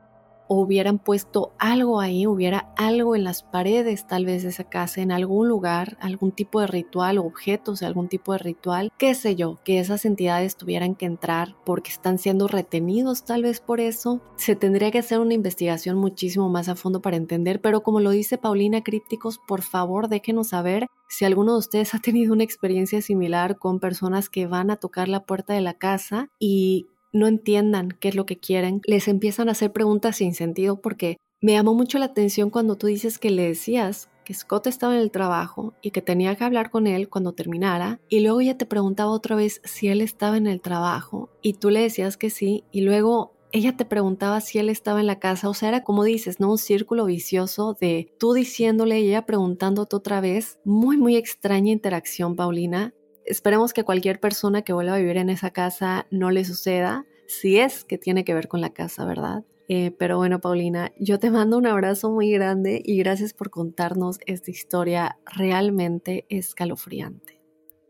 o 0.50 0.56
hubieran 0.56 0.98
puesto 0.98 1.53
algo 1.60 2.01
ahí, 2.01 2.25
hubiera 2.25 2.74
algo 2.75 3.15
en 3.15 3.24
las 3.24 3.44
paredes 3.44 4.08
tal 4.08 4.25
vez 4.25 4.41
de 4.41 4.50
esa 4.50 4.63
casa, 4.63 5.00
en 5.00 5.12
algún 5.12 5.48
lugar, 5.48 5.96
algún 6.01 6.32
tipo 6.32 6.60
de 6.60 6.65
ritual, 6.68 7.20
objetos 7.20 7.79
de 7.79 7.86
algún 7.86 8.10
tipo 8.10 8.34
de 8.34 8.39
ritual, 8.39 8.91
qué 8.98 9.13
sé 9.13 9.36
yo, 9.36 9.60
que 9.63 9.79
esas 9.79 10.06
entidades 10.06 10.58
tuvieran 10.58 10.96
que 10.96 11.06
entrar 11.06 11.56
porque 11.65 11.91
están 11.91 12.18
siendo 12.18 12.48
retenidos 12.48 13.25
tal 13.25 13.44
vez 13.44 13.62
por 13.62 13.79
eso. 13.79 14.22
Se 14.38 14.56
tendría 14.56 14.89
que 14.89 15.00
hacer 15.00 15.20
una 15.20 15.36
investigación 15.36 15.98
muchísimo 15.98 16.50
más 16.50 16.68
a 16.68 16.75
fondo 16.75 17.00
para 17.00 17.18
entender, 17.18 17.62
pero 17.62 17.84
como 17.84 18.00
lo 18.00 18.10
dice 18.10 18.39
Paulina 18.39 18.84
Crípticos, 18.84 19.39
por 19.48 19.62
favor 19.62 20.10
déjenos 20.10 20.50
saber 20.50 20.88
si 21.10 21.25
alguno 21.25 21.53
de 21.53 21.60
ustedes 21.60 21.94
ha 21.94 22.00
tenido 22.00 22.34
una 22.34 22.44
experiencia 22.44 23.01
similar 23.03 23.60
con 23.60 23.79
personas 23.79 24.29
que 24.29 24.48
van 24.48 24.72
a 24.72 24.77
tocar 24.77 25.10
la 25.10 25.25
puerta 25.25 25.53
de 25.53 25.62
la 25.62 25.75
casa 25.75 26.29
y 26.39 26.88
no 27.12 27.28
entiendan 27.28 27.89
qué 28.00 28.10
es 28.10 28.16
lo 28.16 28.25
que 28.25 28.38
quieren, 28.38 28.82
les 28.86 29.08
empiezan 29.08 29.50
a 29.50 29.54
hacer 29.54 29.72
preguntas 29.72 30.18
sin 30.18 30.34
sentido 30.34 30.82
porque 30.82 31.18
me 31.42 31.54
llamó 31.54 31.74
mucho 31.74 32.00
la 32.00 32.06
atención 32.06 32.50
cuando 32.50 32.78
tú 32.78 32.88
dices 32.88 33.18
que 33.18 33.30
le 33.30 33.48
decías 33.48 34.10
que 34.25 34.34
Scott 34.34 34.68
estaba 34.68 34.96
en 34.96 35.01
el 35.01 35.10
trabajo 35.10 35.74
y 35.82 35.92
que 35.92 36.01
tenía 36.01 36.36
que 36.36 36.44
hablar 36.44 36.70
con 36.70 36.86
él 36.86 37.10
cuando 37.10 37.34
terminara 37.34 38.00
y 38.10 38.20
luego 38.20 38.42
ella 38.42 38.58
te 38.58 38.66
preguntaba 38.66 39.12
otra 39.12 39.36
vez 39.36 39.62
si 39.63 39.88
él 39.88 40.01
estaba 40.01 40.38
en 40.38 40.48
el 40.48 40.62
trabajo 40.62 41.30
y 41.42 41.54
tú 41.54 41.70
le 41.70 41.82
decías 41.82 42.18
que 42.18 42.30
sí 42.30 42.63
y 42.72 42.82
luego 42.82 43.34
ella 43.51 43.75
te 43.75 43.86
preguntaba 43.86 44.42
si 44.42 44.60
él 44.60 44.70
estaba 44.70 45.00
en 45.00 45.08
la 45.08 45.20
casa, 45.20 45.50
o 45.50 45.54
sea, 45.54 45.70
era 45.70 45.84
como 45.84 46.04
dices, 46.04 46.39
¿no? 46.39 46.51
Un 46.51 46.58
círculo 46.58 47.06
vicioso 47.06 47.75
de 47.80 48.13
tú 48.20 48.34
diciéndole 48.34 49.00
y 49.00 49.08
ella 49.08 49.25
preguntándote 49.25 49.96
otra 49.96 50.22
vez. 50.22 50.60
Muy, 50.63 50.98
muy 50.98 51.16
extraña 51.16 51.72
interacción, 51.72 52.36
Paulina. 52.36 52.94
Esperemos 53.29 53.74
que 53.74 53.83
cualquier 53.83 54.19
persona 54.19 54.63
que 54.63 54.74
vuelva 54.74 54.95
a 54.95 54.98
vivir 54.98 55.17
en 55.17 55.29
esa 55.29 55.51
casa 55.51 56.07
no 56.09 56.31
le 56.31 56.43
suceda, 56.45 57.05
si 57.27 57.59
es 57.59 57.86
que 57.86 58.00
tiene 58.00 58.25
que 58.25 58.33
ver 58.33 58.48
con 58.48 58.59
la 58.59 58.74
casa, 58.74 59.05
¿verdad? 59.05 59.45
Eh, 59.67 59.91
pero 60.00 60.17
bueno, 60.17 60.41
Paulina, 60.41 60.91
yo 60.98 61.19
te 61.19 61.29
mando 61.29 61.59
un 61.59 61.67
abrazo 61.67 62.09
muy 62.09 62.31
grande 62.31 62.81
y 62.83 62.98
gracias 62.98 63.33
por 63.33 63.51
contarnos 63.51 64.17
esta 64.25 64.50
historia 64.50 65.19
realmente 65.27 66.25
escalofriante. 66.29 67.39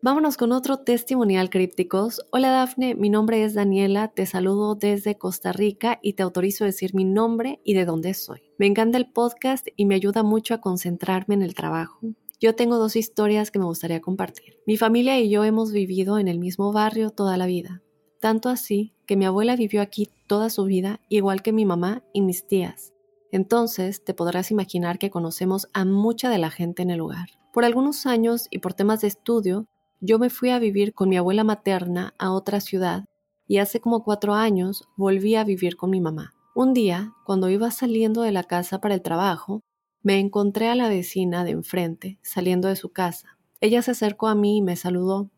Vámonos 0.02 0.36
con 0.36 0.52
otro 0.52 0.80
testimonial 0.80 1.50
crípticos. 1.50 2.22
Hola 2.32 2.52
Dafne, 2.52 2.96
mi 2.96 3.10
nombre 3.10 3.46
es 3.46 3.54
Daniela, 3.54 4.10
te 4.10 4.26
saludo 4.26 4.76
desde 4.76 5.18
Costa 5.18 5.54
Rica 5.54 6.00
y 6.02 6.14
te 6.14 6.24
autorizo 6.24 6.66
a 6.66 6.68
decir 6.68 6.94
mi 6.94 7.06
nombre 7.06 7.62
y 7.64 7.76
de 7.76 7.86
dónde 7.86 8.14
soy. 8.14 8.42
Me 8.58 8.66
encanta 8.66 8.98
el 8.98 9.10
podcast 9.10 9.66
y 9.78 9.86
me 9.86 9.96
ayuda 9.96 10.22
mucho 10.22 10.54
a 10.54 10.60
concentrarme 10.60 11.36
en 11.36 11.44
el 11.44 11.54
trabajo. 11.54 12.02
Yo 12.42 12.56
tengo 12.56 12.78
dos 12.78 12.96
historias 12.96 13.52
que 13.52 13.60
me 13.60 13.66
gustaría 13.66 14.00
compartir. 14.00 14.60
Mi 14.66 14.78
familia 14.78 15.20
y 15.20 15.30
yo 15.30 15.44
hemos 15.44 15.74
vivido 15.74 16.20
en 16.20 16.30
el 16.30 16.40
mismo 16.40 16.72
barrio 16.72 17.10
toda 17.10 17.36
la 17.36 17.46
vida, 17.48 17.82
tanto 18.22 18.48
así 18.48 18.94
que 19.06 19.18
mi 19.18 19.26
abuela 19.26 19.58
vivió 19.58 19.82
aquí 19.82 20.10
toda 20.26 20.50
su 20.50 20.64
vida, 20.64 21.02
igual 21.10 21.42
que 21.42 21.52
mi 21.52 21.66
mamá 21.66 22.02
y 22.14 22.22
mis 22.22 22.48
tías. 22.48 22.94
Entonces 23.34 24.06
te 24.06 24.14
podrás 24.14 24.52
imaginar 24.52 25.00
que 25.00 25.10
conocemos 25.10 25.68
a 25.74 25.84
mucha 25.84 26.30
de 26.30 26.38
la 26.38 26.50
gente 26.50 26.82
en 26.82 26.92
el 26.92 27.00
lugar. 27.00 27.28
Por 27.52 27.66
algunos 27.66 28.06
años 28.06 28.48
y 28.50 28.60
por 28.60 28.74
temas 28.74 29.02
de 29.02 29.10
estudio, 29.10 29.66
yo 30.00 30.18
me 30.18 30.30
fui 30.30 30.50
a 30.52 30.60
vivir 30.60 30.94
con 30.94 31.10
mi 31.10 31.18
abuela 31.18 31.44
materna 31.44 32.14
a 32.18 32.32
otra 32.32 32.62
ciudad 32.62 33.04
y 33.48 33.58
hace 33.58 33.82
como 33.82 34.06
cuatro 34.06 34.34
años 34.34 34.88
volví 34.96 35.36
a 35.36 35.44
vivir 35.44 35.76
con 35.76 35.90
mi 35.90 36.00
mamá. 36.00 36.32
Un 36.56 36.74
día, 36.74 37.14
cuando 37.26 37.50
iba 37.50 37.70
saliendo 37.70 38.22
de 38.22 38.32
la 38.32 38.44
casa 38.44 38.80
para 38.80 38.96
el 38.96 39.02
trabajo, 39.02 39.62
me 40.02 40.20
encontré 40.20 40.68
a 40.68 40.76
la 40.76 40.90
vecina 40.90 41.44
de 41.44 41.52
enfrente, 41.52 42.20
saliendo 42.22 42.68
de 42.68 42.76
su 42.76 42.90
casa. 42.90 43.38
Ella 43.62 43.82
se 43.82 43.92
acercó 43.92 44.28
a 44.28 44.36
mí 44.36 44.58
y 44.58 44.62
me 44.62 44.76
saludó. 44.76 45.30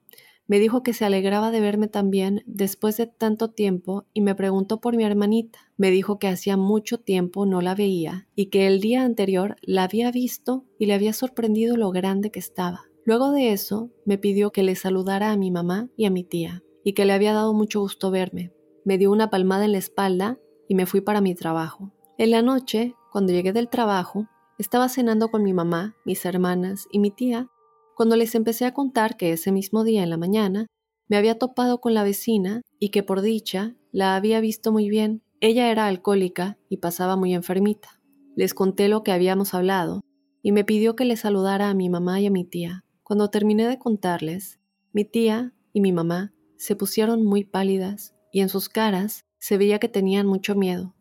Me 0.48 0.60
dijo 0.60 0.84
que 0.84 0.94
se 0.94 1.06
alegraba 1.06 1.50
de 1.50 1.62
verme 1.62 1.88
también 1.88 2.44
después 2.46 2.98
de 2.98 3.08
tanto 3.08 3.52
tiempo 3.52 4.06
y 4.14 4.22
me 4.22 4.36
preguntó 4.36 4.82
por 4.82 4.98
mi 4.98 5.04
hermanita. 5.04 5.60
Me 5.78 5.92
dijo 5.92 6.20
que 6.20 6.28
hacía 6.28 6.58
mucho 6.58 7.00
tiempo 7.00 7.46
no 7.46 7.62
la 7.62 7.74
veía 7.74 8.28
y 8.36 8.48
que 8.48 8.68
el 8.68 8.82
día 8.82 9.04
anterior 9.04 9.56
la 9.62 9.84
había 9.84 10.12
visto 10.12 10.66
y 10.78 10.88
le 10.88 10.94
había 10.94 11.14
sorprendido 11.14 11.78
lo 11.78 11.92
grande 11.92 12.32
que 12.32 12.40
estaba. 12.40 12.82
Luego 13.06 13.32
de 13.32 13.54
eso, 13.54 13.92
me 14.06 14.18
pidió 14.18 14.52
que 14.52 14.64
le 14.64 14.76
saludara 14.76 15.32
a 15.32 15.38
mi 15.38 15.52
mamá 15.52 15.90
y 15.96 16.06
a 16.06 16.12
mi 16.12 16.24
tía 16.24 16.64
y 16.84 16.94
que 16.94 17.06
le 17.06 17.14
había 17.14 17.34
dado 17.34 17.54
mucho 17.54 17.80
gusto 17.80 18.12
verme. 18.12 18.52
Me 18.84 18.98
dio 18.98 19.12
una 19.12 19.30
palmada 19.30 19.66
en 19.66 19.72
la 19.72 19.78
espalda 19.78 20.38
y 20.68 20.76
me 20.76 20.86
fui 20.86 21.02
para 21.02 21.22
mi 21.22 21.34
trabajo. 21.34 21.94
En 22.18 22.30
la 22.32 22.42
noche, 22.42 22.94
cuando 23.12 23.34
llegué 23.34 23.54
del 23.54 23.70
trabajo, 23.70 24.28
estaba 24.62 24.90
cenando 24.90 25.30
con 25.30 25.42
mi 25.42 25.54
mamá, 25.54 25.96
mis 26.06 26.24
hermanas 26.24 26.88
y 26.92 27.00
mi 27.00 27.10
tía 27.10 27.50
cuando 27.96 28.16
les 28.16 28.36
empecé 28.36 28.66
a 28.66 28.74
contar 28.74 29.18
que 29.18 29.32
ese 29.32 29.52
mismo 29.52 29.84
día 29.84 30.04
en 30.04 30.12
la 30.12 30.18
mañana 30.18 30.68
me 31.08 31.18
había 31.18 31.40
topado 31.40 31.82
con 31.82 31.96
la 31.96 32.04
vecina 32.04 32.62
y 32.80 32.90
que 32.90 33.02
por 33.02 33.22
dicha 33.22 33.76
la 33.92 34.16
había 34.16 34.40
visto 34.40 34.72
muy 34.72 34.88
bien. 34.88 35.24
Ella 35.40 35.72
era 35.72 35.88
alcohólica 35.88 36.60
y 36.70 36.78
pasaba 36.78 37.16
muy 37.16 37.34
enfermita. 37.34 38.00
Les 38.36 38.54
conté 38.54 38.88
lo 38.88 39.04
que 39.04 39.12
habíamos 39.12 39.56
hablado 39.56 40.02
y 40.44 40.52
me 40.52 40.64
pidió 40.64 40.96
que 40.96 41.06
le 41.06 41.18
saludara 41.18 41.70
a 41.70 41.74
mi 41.74 41.90
mamá 41.90 42.22
y 42.22 42.28
a 42.28 42.32
mi 42.32 42.46
tía. 42.46 42.86
Cuando 43.02 43.30
terminé 43.30 43.68
de 43.68 43.80
contarles, 43.80 44.60
mi 44.94 45.06
tía 45.06 45.54
y 45.74 45.82
mi 45.82 45.92
mamá 45.92 46.34
se 46.58 46.76
pusieron 46.76 47.26
muy 47.26 47.46
pálidas 47.46 48.16
y 48.32 48.42
en 48.42 48.50
sus 48.50 48.70
caras 48.70 49.26
se 49.40 49.58
veía 49.58 49.80
que 49.80 49.90
tenían 49.90 50.28
mucho 50.28 50.56
miedo. 50.56 50.96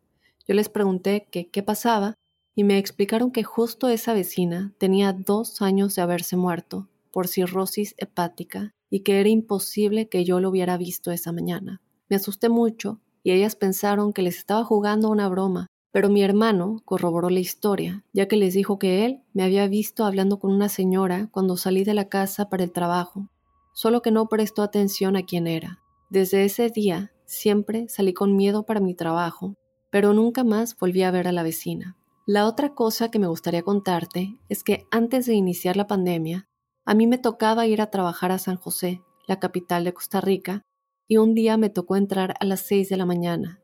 Yo 0.47 0.55
les 0.55 0.67
pregunté 0.67 1.27
que 1.31 1.49
qué 1.49 1.61
pasaba 1.63 2.15
y 2.55 2.63
me 2.63 2.77
explicaron 2.77 3.31
que 3.31 3.43
justo 3.43 3.87
esa 3.87 4.13
vecina 4.13 4.73
tenía 4.77 5.13
dos 5.13 5.61
años 5.61 5.95
de 5.95 6.01
haberse 6.01 6.35
muerto 6.35 6.87
por 7.11 7.27
cirrosis 7.27 7.95
hepática 7.97 8.71
y 8.89 9.01
que 9.01 9.19
era 9.19 9.29
imposible 9.29 10.09
que 10.09 10.25
yo 10.25 10.39
lo 10.39 10.49
hubiera 10.49 10.77
visto 10.77 11.11
esa 11.11 11.31
mañana. 11.31 11.81
Me 12.09 12.15
asusté 12.15 12.49
mucho 12.49 12.99
y 13.23 13.31
ellas 13.31 13.55
pensaron 13.55 14.13
que 14.13 14.21
les 14.21 14.37
estaba 14.37 14.63
jugando 14.63 15.09
una 15.09 15.29
broma, 15.29 15.67
pero 15.91 16.09
mi 16.09 16.23
hermano 16.23 16.81
corroboró 16.85 17.29
la 17.29 17.39
historia, 17.39 18.03
ya 18.13 18.27
que 18.27 18.37
les 18.37 18.53
dijo 18.53 18.79
que 18.79 19.05
él 19.05 19.21
me 19.33 19.43
había 19.43 19.67
visto 19.67 20.05
hablando 20.05 20.39
con 20.39 20.51
una 20.51 20.69
señora 20.69 21.29
cuando 21.31 21.57
salí 21.57 21.83
de 21.83 21.93
la 21.93 22.09
casa 22.09 22.49
para 22.49 22.63
el 22.63 22.71
trabajo, 22.71 23.29
solo 23.73 24.01
que 24.01 24.11
no 24.11 24.27
prestó 24.27 24.61
atención 24.61 25.15
a 25.15 25.23
quién 25.23 25.47
era. 25.47 25.79
Desde 26.09 26.43
ese 26.43 26.69
día 26.69 27.13
siempre 27.25 27.87
salí 27.87 28.13
con 28.13 28.35
miedo 28.35 28.63
para 28.63 28.79
mi 28.79 28.93
trabajo, 28.93 29.55
pero 29.89 30.13
nunca 30.13 30.43
más 30.43 30.77
volví 30.77 31.03
a 31.03 31.11
ver 31.11 31.27
a 31.27 31.31
la 31.31 31.43
vecina. 31.43 31.97
La 32.27 32.45
otra 32.45 32.75
cosa 32.75 33.09
que 33.09 33.17
me 33.17 33.25
gustaría 33.25 33.63
contarte 33.63 34.37
es 34.47 34.63
que 34.63 34.85
antes 34.91 35.25
de 35.25 35.33
iniciar 35.33 35.75
la 35.75 35.87
pandemia, 35.87 36.47
a 36.85 36.93
mí 36.93 37.07
me 37.07 37.17
tocaba 37.17 37.65
ir 37.65 37.81
a 37.81 37.89
trabajar 37.89 38.31
a 38.31 38.37
San 38.37 38.57
José, 38.57 39.01
la 39.27 39.39
capital 39.39 39.83
de 39.85 39.93
Costa 39.93 40.21
Rica, 40.21 40.61
y 41.07 41.17
un 41.17 41.33
día 41.33 41.57
me 41.57 41.71
tocó 41.71 41.95
entrar 41.95 42.35
a 42.39 42.45
las 42.45 42.59
6 42.61 42.89
de 42.89 42.97
la 42.97 43.07
mañana. 43.07 43.59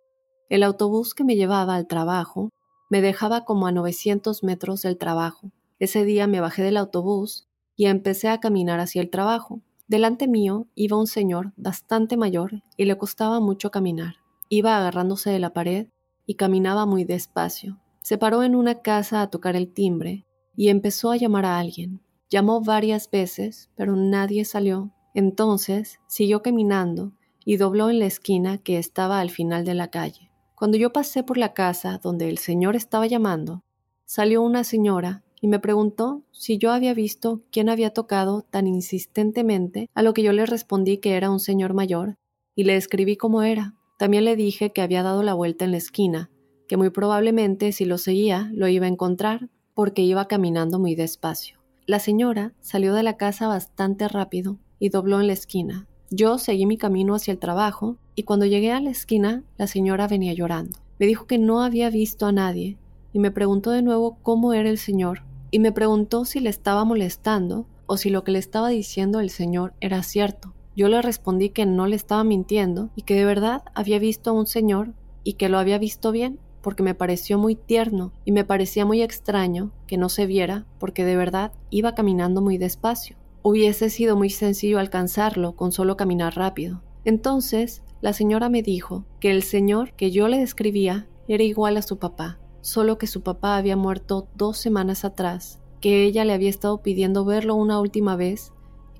El 0.49 0.63
autobús 0.63 1.13
que 1.13 1.23
me 1.23 1.35
llevaba 1.35 1.75
al 1.75 1.87
trabajo 1.87 2.49
me 2.89 3.01
dejaba 3.01 3.45
como 3.45 3.67
a 3.67 3.71
900 3.71 4.43
metros 4.43 4.81
del 4.81 4.97
trabajo. 4.97 5.51
Ese 5.77 6.03
día 6.03 6.25
me 6.25 6.41
bajé 6.41 6.63
del 6.63 6.77
autobús 6.77 7.47
y 7.75 7.85
empecé 7.85 8.27
a 8.29 8.39
caminar 8.39 8.79
hacia 8.79 9.03
el 9.03 9.11
trabajo. 9.11 9.61
Delante 9.87 10.27
mío 10.27 10.67
iba 10.73 10.97
un 10.97 11.07
señor 11.07 11.53
bastante 11.57 12.17
mayor 12.17 12.63
y 12.75 12.85
le 12.85 12.97
costaba 12.97 13.39
mucho 13.39 13.69
caminar. 13.69 14.15
Iba 14.49 14.77
agarrándose 14.77 15.29
de 15.29 15.39
la 15.39 15.53
pared 15.53 15.89
y 16.25 16.35
caminaba 16.35 16.87
muy 16.87 17.03
despacio. 17.03 17.79
Se 18.07 18.17
paró 18.17 18.41
en 18.41 18.55
una 18.55 18.75
casa 18.75 19.21
a 19.21 19.29
tocar 19.29 19.57
el 19.57 19.67
timbre 19.67 20.25
y 20.55 20.69
empezó 20.69 21.11
a 21.11 21.17
llamar 21.17 21.43
a 21.43 21.59
alguien. 21.59 21.99
Llamó 22.29 22.61
varias 22.61 23.11
veces, 23.11 23.69
pero 23.75 23.97
nadie 23.97 24.45
salió. 24.45 24.93
Entonces 25.13 25.99
siguió 26.07 26.41
caminando 26.41 27.11
y 27.43 27.57
dobló 27.57 27.89
en 27.89 27.99
la 27.99 28.05
esquina 28.05 28.59
que 28.59 28.77
estaba 28.77 29.19
al 29.19 29.29
final 29.29 29.65
de 29.65 29.73
la 29.73 29.89
calle. 29.89 30.31
Cuando 30.55 30.77
yo 30.77 30.93
pasé 30.93 31.21
por 31.23 31.37
la 31.37 31.53
casa 31.53 31.99
donde 32.01 32.29
el 32.29 32.37
señor 32.37 32.77
estaba 32.77 33.07
llamando, 33.07 33.61
salió 34.05 34.41
una 34.41 34.63
señora 34.63 35.25
y 35.41 35.49
me 35.49 35.59
preguntó 35.59 36.23
si 36.31 36.57
yo 36.57 36.71
había 36.71 36.93
visto 36.93 37.41
quién 37.51 37.67
había 37.67 37.89
tocado 37.89 38.41
tan 38.41 38.67
insistentemente, 38.67 39.89
a 39.93 40.01
lo 40.01 40.13
que 40.13 40.23
yo 40.23 40.31
le 40.31 40.45
respondí 40.45 40.99
que 40.99 41.17
era 41.17 41.29
un 41.29 41.41
señor 41.41 41.73
mayor, 41.73 42.15
y 42.55 42.63
le 42.63 42.77
escribí 42.77 43.17
cómo 43.17 43.43
era. 43.43 43.75
También 43.99 44.23
le 44.23 44.37
dije 44.37 44.71
que 44.71 44.81
había 44.81 45.03
dado 45.03 45.23
la 45.23 45.33
vuelta 45.33 45.65
en 45.65 45.71
la 45.71 45.77
esquina, 45.77 46.31
que 46.67 46.77
muy 46.77 46.89
probablemente 46.89 47.71
si 47.71 47.85
lo 47.85 47.97
seguía 47.97 48.49
lo 48.53 48.67
iba 48.67 48.85
a 48.85 48.89
encontrar 48.89 49.49
porque 49.73 50.01
iba 50.01 50.27
caminando 50.27 50.79
muy 50.79 50.95
despacio. 50.95 51.59
La 51.85 51.99
señora 51.99 52.53
salió 52.61 52.93
de 52.93 53.03
la 53.03 53.15
casa 53.15 53.47
bastante 53.47 54.07
rápido 54.07 54.57
y 54.79 54.89
dobló 54.89 55.21
en 55.21 55.27
la 55.27 55.33
esquina. 55.33 55.87
Yo 56.09 56.37
seguí 56.37 56.65
mi 56.65 56.77
camino 56.77 57.15
hacia 57.15 57.31
el 57.31 57.39
trabajo 57.39 57.97
y 58.15 58.23
cuando 58.23 58.45
llegué 58.45 58.71
a 58.71 58.81
la 58.81 58.89
esquina 58.89 59.43
la 59.57 59.67
señora 59.67 60.07
venía 60.07 60.33
llorando. 60.33 60.77
Me 60.99 61.05
dijo 61.05 61.27
que 61.27 61.37
no 61.37 61.61
había 61.61 61.89
visto 61.89 62.25
a 62.25 62.31
nadie 62.31 62.77
y 63.13 63.19
me 63.19 63.31
preguntó 63.31 63.71
de 63.71 63.81
nuevo 63.81 64.17
cómo 64.21 64.53
era 64.53 64.69
el 64.69 64.77
señor 64.77 65.23
y 65.51 65.59
me 65.59 65.71
preguntó 65.71 66.25
si 66.25 66.39
le 66.39 66.49
estaba 66.49 66.83
molestando 66.85 67.67
o 67.85 67.97
si 67.97 68.09
lo 68.09 68.23
que 68.23 68.31
le 68.31 68.39
estaba 68.39 68.69
diciendo 68.69 69.19
el 69.19 69.29
señor 69.29 69.73
era 69.79 70.03
cierto. 70.03 70.53
Yo 70.75 70.89
le 70.89 71.01
respondí 71.01 71.49
que 71.49 71.65
no 71.65 71.87
le 71.87 71.95
estaba 71.95 72.23
mintiendo 72.23 72.89
y 72.95 73.03
que 73.03 73.15
de 73.15 73.25
verdad 73.25 73.63
había 73.73 73.99
visto 73.99 74.31
a 74.31 74.33
un 74.33 74.45
señor 74.45 74.93
y 75.23 75.33
que 75.33 75.49
lo 75.49 75.57
había 75.57 75.77
visto 75.77 76.11
bien 76.11 76.39
porque 76.67 76.83
me 76.83 76.95
pareció 76.95 77.37
muy 77.37 77.55
tierno 77.55 78.11
y 78.25 78.33
me 78.33 78.43
parecía 78.43 78.85
muy 78.85 79.01
extraño 79.01 79.71
que 79.87 79.95
no 79.95 80.09
se 80.09 80.25
viera 80.25 80.65
porque 80.79 81.05
de 81.05 81.15
verdad 81.15 81.53
iba 81.69 81.95
caminando 81.95 82.41
muy 82.41 82.57
despacio. 82.57 83.15
Hubiese 83.41 83.89
sido 83.89 84.17
muy 84.17 84.29
sencillo 84.29 84.77
alcanzarlo 84.77 85.55
con 85.55 85.71
solo 85.71 85.95
caminar 85.95 86.35
rápido. 86.35 86.81
Entonces, 87.05 87.83
la 88.01 88.11
señora 88.11 88.49
me 88.49 88.63
dijo 88.63 89.05
que 89.21 89.31
el 89.31 89.43
señor 89.43 89.93
que 89.93 90.11
yo 90.11 90.27
le 90.27 90.39
describía 90.39 91.07
era 91.29 91.41
igual 91.41 91.77
a 91.77 91.81
su 91.81 91.99
papá, 91.99 92.37
solo 92.59 92.97
que 92.97 93.07
su 93.07 93.21
papá 93.23 93.55
había 93.55 93.77
muerto 93.77 94.27
dos 94.35 94.57
semanas 94.57 95.05
atrás, 95.05 95.61
que 95.79 96.03
ella 96.03 96.25
le 96.25 96.33
había 96.33 96.49
estado 96.49 96.81
pidiendo 96.81 97.23
verlo 97.23 97.55
una 97.55 97.79
última 97.79 98.17
vez 98.17 98.51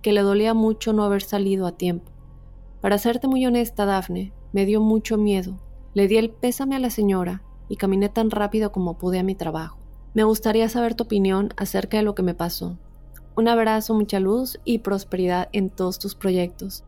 que 0.02 0.14
le 0.14 0.22
dolía 0.22 0.54
mucho 0.54 0.94
no 0.94 1.04
haber 1.04 1.22
salido 1.22 1.68
a 1.68 1.74
tiempo. 1.74 2.14
Para 2.80 2.98
serte 2.98 3.28
muy 3.28 3.46
honesta, 3.46 3.84
Dafne, 3.84 4.32
me 4.54 4.66
dio 4.66 4.80
mucho 4.80 5.18
miedo. 5.18 5.60
Le 5.94 6.08
di 6.08 6.16
el 6.16 6.30
pésame 6.30 6.78
a 6.78 6.80
la 6.80 6.92
señora 6.92 7.44
y 7.70 7.78
caminé 7.78 8.10
tan 8.10 8.32
rápido 8.32 8.72
como 8.72 8.98
pude 8.98 9.20
a 9.20 9.24
mi 9.24 9.36
trabajo. 9.36 9.78
Me 10.14 10.24
gustaría 10.24 10.70
saber 10.70 10.96
tu 10.96 11.04
opinión 11.04 11.54
acerca 11.58 11.98
de 11.98 12.04
lo 12.04 12.16
que 12.16 12.24
me 12.24 12.34
pasó. 12.34 12.78
Un 13.36 13.48
abrazo, 13.48 13.94
mucha 13.94 14.20
luz 14.20 14.60
y 14.66 14.80
prosperidad 14.80 15.50
en 15.52 15.70
todos 15.70 16.00
tus 16.00 16.16
proyectos. 16.16 16.84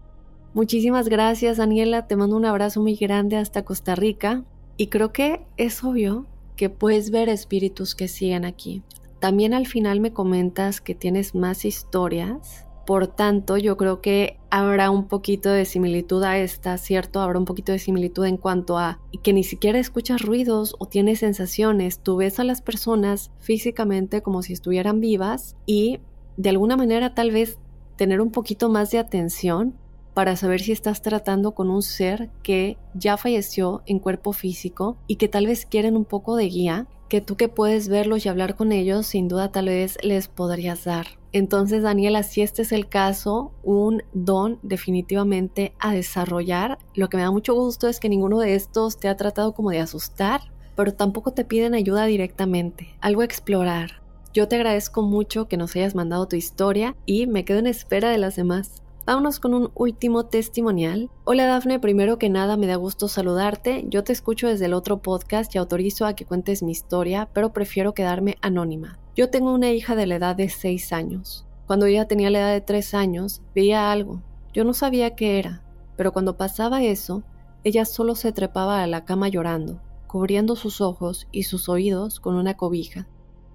Muchísimas 0.53 1.09
gracias, 1.09 1.57
Daniela. 1.57 2.07
Te 2.07 2.15
mando 2.15 2.35
un 2.35 2.45
abrazo 2.45 2.81
muy 2.81 2.95
grande 2.95 3.37
hasta 3.37 3.63
Costa 3.63 3.95
Rica. 3.95 4.43
Y 4.77 4.87
creo 4.87 5.11
que 5.11 5.45
es 5.57 5.83
obvio 5.83 6.25
que 6.55 6.69
puedes 6.69 7.11
ver 7.11 7.29
espíritus 7.29 7.93
que 7.93 8.07
siguen 8.07 8.45
aquí. 8.45 8.81
También 9.19 9.53
al 9.53 9.67
final 9.67 9.99
me 9.99 10.13
comentas 10.13 10.81
que 10.81 10.95
tienes 10.95 11.35
más 11.35 11.65
historias 11.65 12.65
por 12.89 13.05
tanto, 13.05 13.55
yo 13.57 13.77
creo 13.77 14.01
que 14.01 14.38
habrá 14.49 14.91
un 14.91 15.07
poquito 15.07 15.49
de 15.49 15.65
similitud 15.65 16.23
a 16.23 16.37
esta, 16.37 16.77
¿cierto? 16.77 17.21
Habrá 17.21 17.39
un 17.39 17.45
poquito 17.45 17.71
de 17.71 17.79
similitud 17.79 18.25
en 18.25 18.37
cuanto 18.37 18.77
a 18.77 18.99
que 19.23 19.33
ni 19.33 19.43
siquiera 19.43 19.79
escuchas 19.79 20.21
ruidos 20.21 20.75
o 20.79 20.87
tienes 20.87 21.19
sensaciones. 21.19 21.99
Tú 21.99 22.17
ves 22.17 22.39
a 22.39 22.43
las 22.43 22.61
personas 22.61 23.31
físicamente 23.39 24.21
como 24.21 24.41
si 24.41 24.53
estuvieran 24.53 24.99
vivas 24.99 25.55
y 25.65 25.99
de 26.37 26.49
alguna 26.49 26.77
manera 26.77 27.13
tal 27.13 27.31
vez 27.31 27.59
tener 27.95 28.21
un 28.21 28.31
poquito 28.31 28.69
más 28.69 28.91
de 28.91 28.99
atención 28.99 29.75
para 30.13 30.35
saber 30.35 30.61
si 30.61 30.71
estás 30.71 31.01
tratando 31.01 31.53
con 31.53 31.69
un 31.69 31.81
ser 31.81 32.29
que 32.43 32.77
ya 32.93 33.17
falleció 33.17 33.83
en 33.85 33.99
cuerpo 33.99 34.33
físico 34.33 34.97
y 35.07 35.15
que 35.15 35.27
tal 35.27 35.45
vez 35.45 35.65
quieren 35.65 35.95
un 35.95 36.05
poco 36.05 36.35
de 36.35 36.45
guía, 36.45 36.87
que 37.09 37.21
tú 37.21 37.35
que 37.35 37.49
puedes 37.49 37.89
verlos 37.89 38.25
y 38.25 38.29
hablar 38.29 38.55
con 38.55 38.71
ellos, 38.71 39.07
sin 39.07 39.27
duda 39.27 39.51
tal 39.51 39.65
vez 39.65 39.97
les 40.03 40.27
podrías 40.27 40.85
dar. 40.85 41.07
Entonces, 41.31 41.83
Daniela, 41.83 42.23
si 42.23 42.41
este 42.41 42.61
es 42.61 42.71
el 42.71 42.87
caso, 42.87 43.51
un 43.63 44.03
don 44.13 44.59
definitivamente 44.61 45.73
a 45.79 45.91
desarrollar. 45.91 46.79
Lo 46.95 47.09
que 47.09 47.17
me 47.17 47.23
da 47.23 47.31
mucho 47.31 47.53
gusto 47.53 47.87
es 47.87 47.99
que 47.99 48.09
ninguno 48.09 48.39
de 48.39 48.55
estos 48.55 48.99
te 48.99 49.09
ha 49.09 49.17
tratado 49.17 49.53
como 49.53 49.71
de 49.71 49.79
asustar, 49.79 50.41
pero 50.75 50.93
tampoco 50.93 51.33
te 51.33 51.45
piden 51.45 51.73
ayuda 51.73 52.05
directamente, 52.05 52.95
algo 53.01 53.21
a 53.21 53.25
explorar. 53.25 54.01
Yo 54.33 54.47
te 54.47 54.55
agradezco 54.55 55.01
mucho 55.01 55.47
que 55.47 55.57
nos 55.57 55.75
hayas 55.75 55.95
mandado 55.95 56.27
tu 56.27 56.35
historia 56.35 56.95
y 57.05 57.25
me 57.25 57.45
quedo 57.45 57.59
en 57.59 57.67
espera 57.67 58.09
de 58.09 58.19
las 58.19 58.35
demás. 58.35 58.83
Vámonos 59.09 59.39
con 59.39 59.55
un 59.55 59.71
último 59.73 60.27
testimonial. 60.27 61.09
Hola 61.23 61.47
Dafne, 61.47 61.79
primero 61.79 62.19
que 62.19 62.29
nada 62.29 62.57
me 62.57 62.67
da 62.67 62.75
gusto 62.75 63.07
saludarte. 63.07 63.85
Yo 63.87 64.03
te 64.03 64.13
escucho 64.13 64.47
desde 64.47 64.67
el 64.67 64.75
otro 64.75 65.01
podcast 65.01 65.55
y 65.55 65.57
autorizo 65.57 66.05
a 66.05 66.13
que 66.13 66.25
cuentes 66.25 66.61
mi 66.61 66.71
historia, 66.71 67.27
pero 67.33 67.51
prefiero 67.51 67.95
quedarme 67.95 68.37
anónima. 68.43 68.99
Yo 69.15 69.31
tengo 69.31 69.51
una 69.51 69.71
hija 69.71 69.95
de 69.95 70.05
la 70.05 70.17
edad 70.17 70.35
de 70.35 70.47
6 70.47 70.93
años. 70.93 71.47
Cuando 71.65 71.87
ella 71.87 72.07
tenía 72.07 72.29
la 72.29 72.37
edad 72.37 72.53
de 72.53 72.61
3 72.61 72.93
años, 72.93 73.41
veía 73.55 73.91
algo. 73.91 74.21
Yo 74.53 74.63
no 74.63 74.75
sabía 74.75 75.15
qué 75.15 75.39
era, 75.39 75.63
pero 75.97 76.13
cuando 76.13 76.37
pasaba 76.37 76.83
eso, 76.83 77.23
ella 77.63 77.85
solo 77.85 78.13
se 78.13 78.31
trepaba 78.31 78.83
a 78.83 78.85
la 78.85 79.05
cama 79.05 79.27
llorando, 79.27 79.81
cubriendo 80.05 80.55
sus 80.55 80.81
ojos 80.81 81.27
y 81.31 81.43
sus 81.45 81.67
oídos 81.67 82.19
con 82.19 82.35
una 82.35 82.57
cobija, 82.57 83.07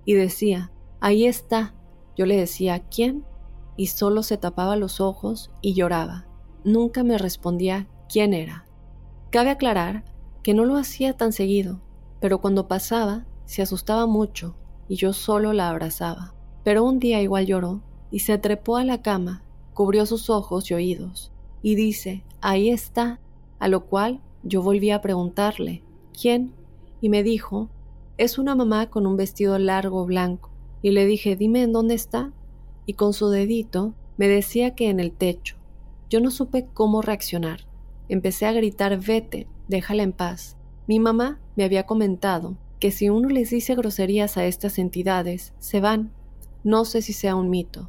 y 0.05 0.15
decía, 0.15 0.73
ahí 0.99 1.27
está. 1.27 1.77
Yo 2.17 2.27
le 2.27 2.37
decía, 2.37 2.81
¿quién? 2.81 3.25
Y 3.77 3.87
solo 3.87 4.23
se 4.23 4.37
tapaba 4.37 4.77
los 4.77 5.01
ojos 5.01 5.51
y 5.61 5.75
lloraba. 5.75 6.27
Nunca 6.65 7.03
me 7.03 7.19
respondía 7.19 7.89
quién 8.09 8.35
era. 8.35 8.67
Cabe 9.31 9.51
aclarar 9.51 10.05
que 10.43 10.55
no 10.55 10.65
lo 10.65 10.77
hacía 10.77 11.17
tan 11.17 11.33
seguido, 11.33 11.81
pero 12.21 12.41
cuando 12.41 12.69
pasaba 12.69 13.27
se 13.45 13.63
asustaba 13.63 14.07
mucho 14.07 14.57
y 14.89 14.97
yo 14.97 15.13
solo 15.13 15.53
la 15.53 15.69
abrazaba. 15.69 16.35
Pero 16.63 16.85
un 16.85 16.99
día 16.99 17.21
igual 17.21 17.47
lloró 17.47 17.83
y 18.11 18.21
se 18.21 18.39
trepó 18.39 18.77
a 18.77 18.85
la 18.85 19.03
cama, 19.03 19.43
cubrió 19.75 20.07
sus 20.07 20.31
ojos 20.31 20.71
y 20.71 20.75
oídos 20.75 21.33
y 21.63 21.75
dice, 21.75 22.25
ahí 22.41 22.69
está, 22.69 23.21
a 23.59 23.69
lo 23.69 23.87
cual 23.87 24.21
yo 24.43 24.63
volví 24.63 24.91
a 24.91 25.01
preguntarle, 25.01 25.83
¿quién? 26.19 26.53
Y 27.01 27.09
me 27.09 27.23
dijo, 27.23 27.71
es 28.19 28.39
una 28.39 28.55
mamá 28.55 28.91
con 28.91 29.07
un 29.07 29.17
vestido 29.17 29.59
largo 29.59 30.05
blanco. 30.05 30.51
Y 30.83 30.91
le 30.91 31.07
dije, 31.07 31.37
dime 31.37 31.63
en 31.63 31.73
dónde 31.73 31.95
está 31.95 32.33
y 32.87 32.95
con 32.95 33.13
su 33.13 33.29
dedito 33.29 33.95
me 34.17 34.29
decía 34.29 34.75
que 34.75 34.89
en 34.89 35.01
el 35.01 35.13
techo. 35.13 35.57
Yo 36.11 36.21
no 36.21 36.31
supe 36.31 36.67
cómo 36.73 37.03
reaccionar. 37.03 37.67
Empecé 38.09 38.47
a 38.47 38.53
gritar, 38.53 38.99
vete, 39.01 39.47
déjala 39.69 40.03
en 40.03 40.13
paz. 40.13 40.57
Mi 40.87 41.01
mamá 41.01 41.41
me 41.57 41.65
había 41.65 41.87
comentado 41.87 42.57
que 42.79 42.91
si 42.91 43.09
uno 43.09 43.29
les 43.29 43.51
dice 43.51 43.75
groserías 43.75 44.37
a 44.37 44.45
estas 44.45 44.79
entidades, 44.79 45.55
se 45.59 45.81
van. 45.81 46.13
No 46.63 46.85
sé 46.85 47.03
si 47.03 47.13
sea 47.13 47.35
un 47.35 47.51
mito, 47.51 47.89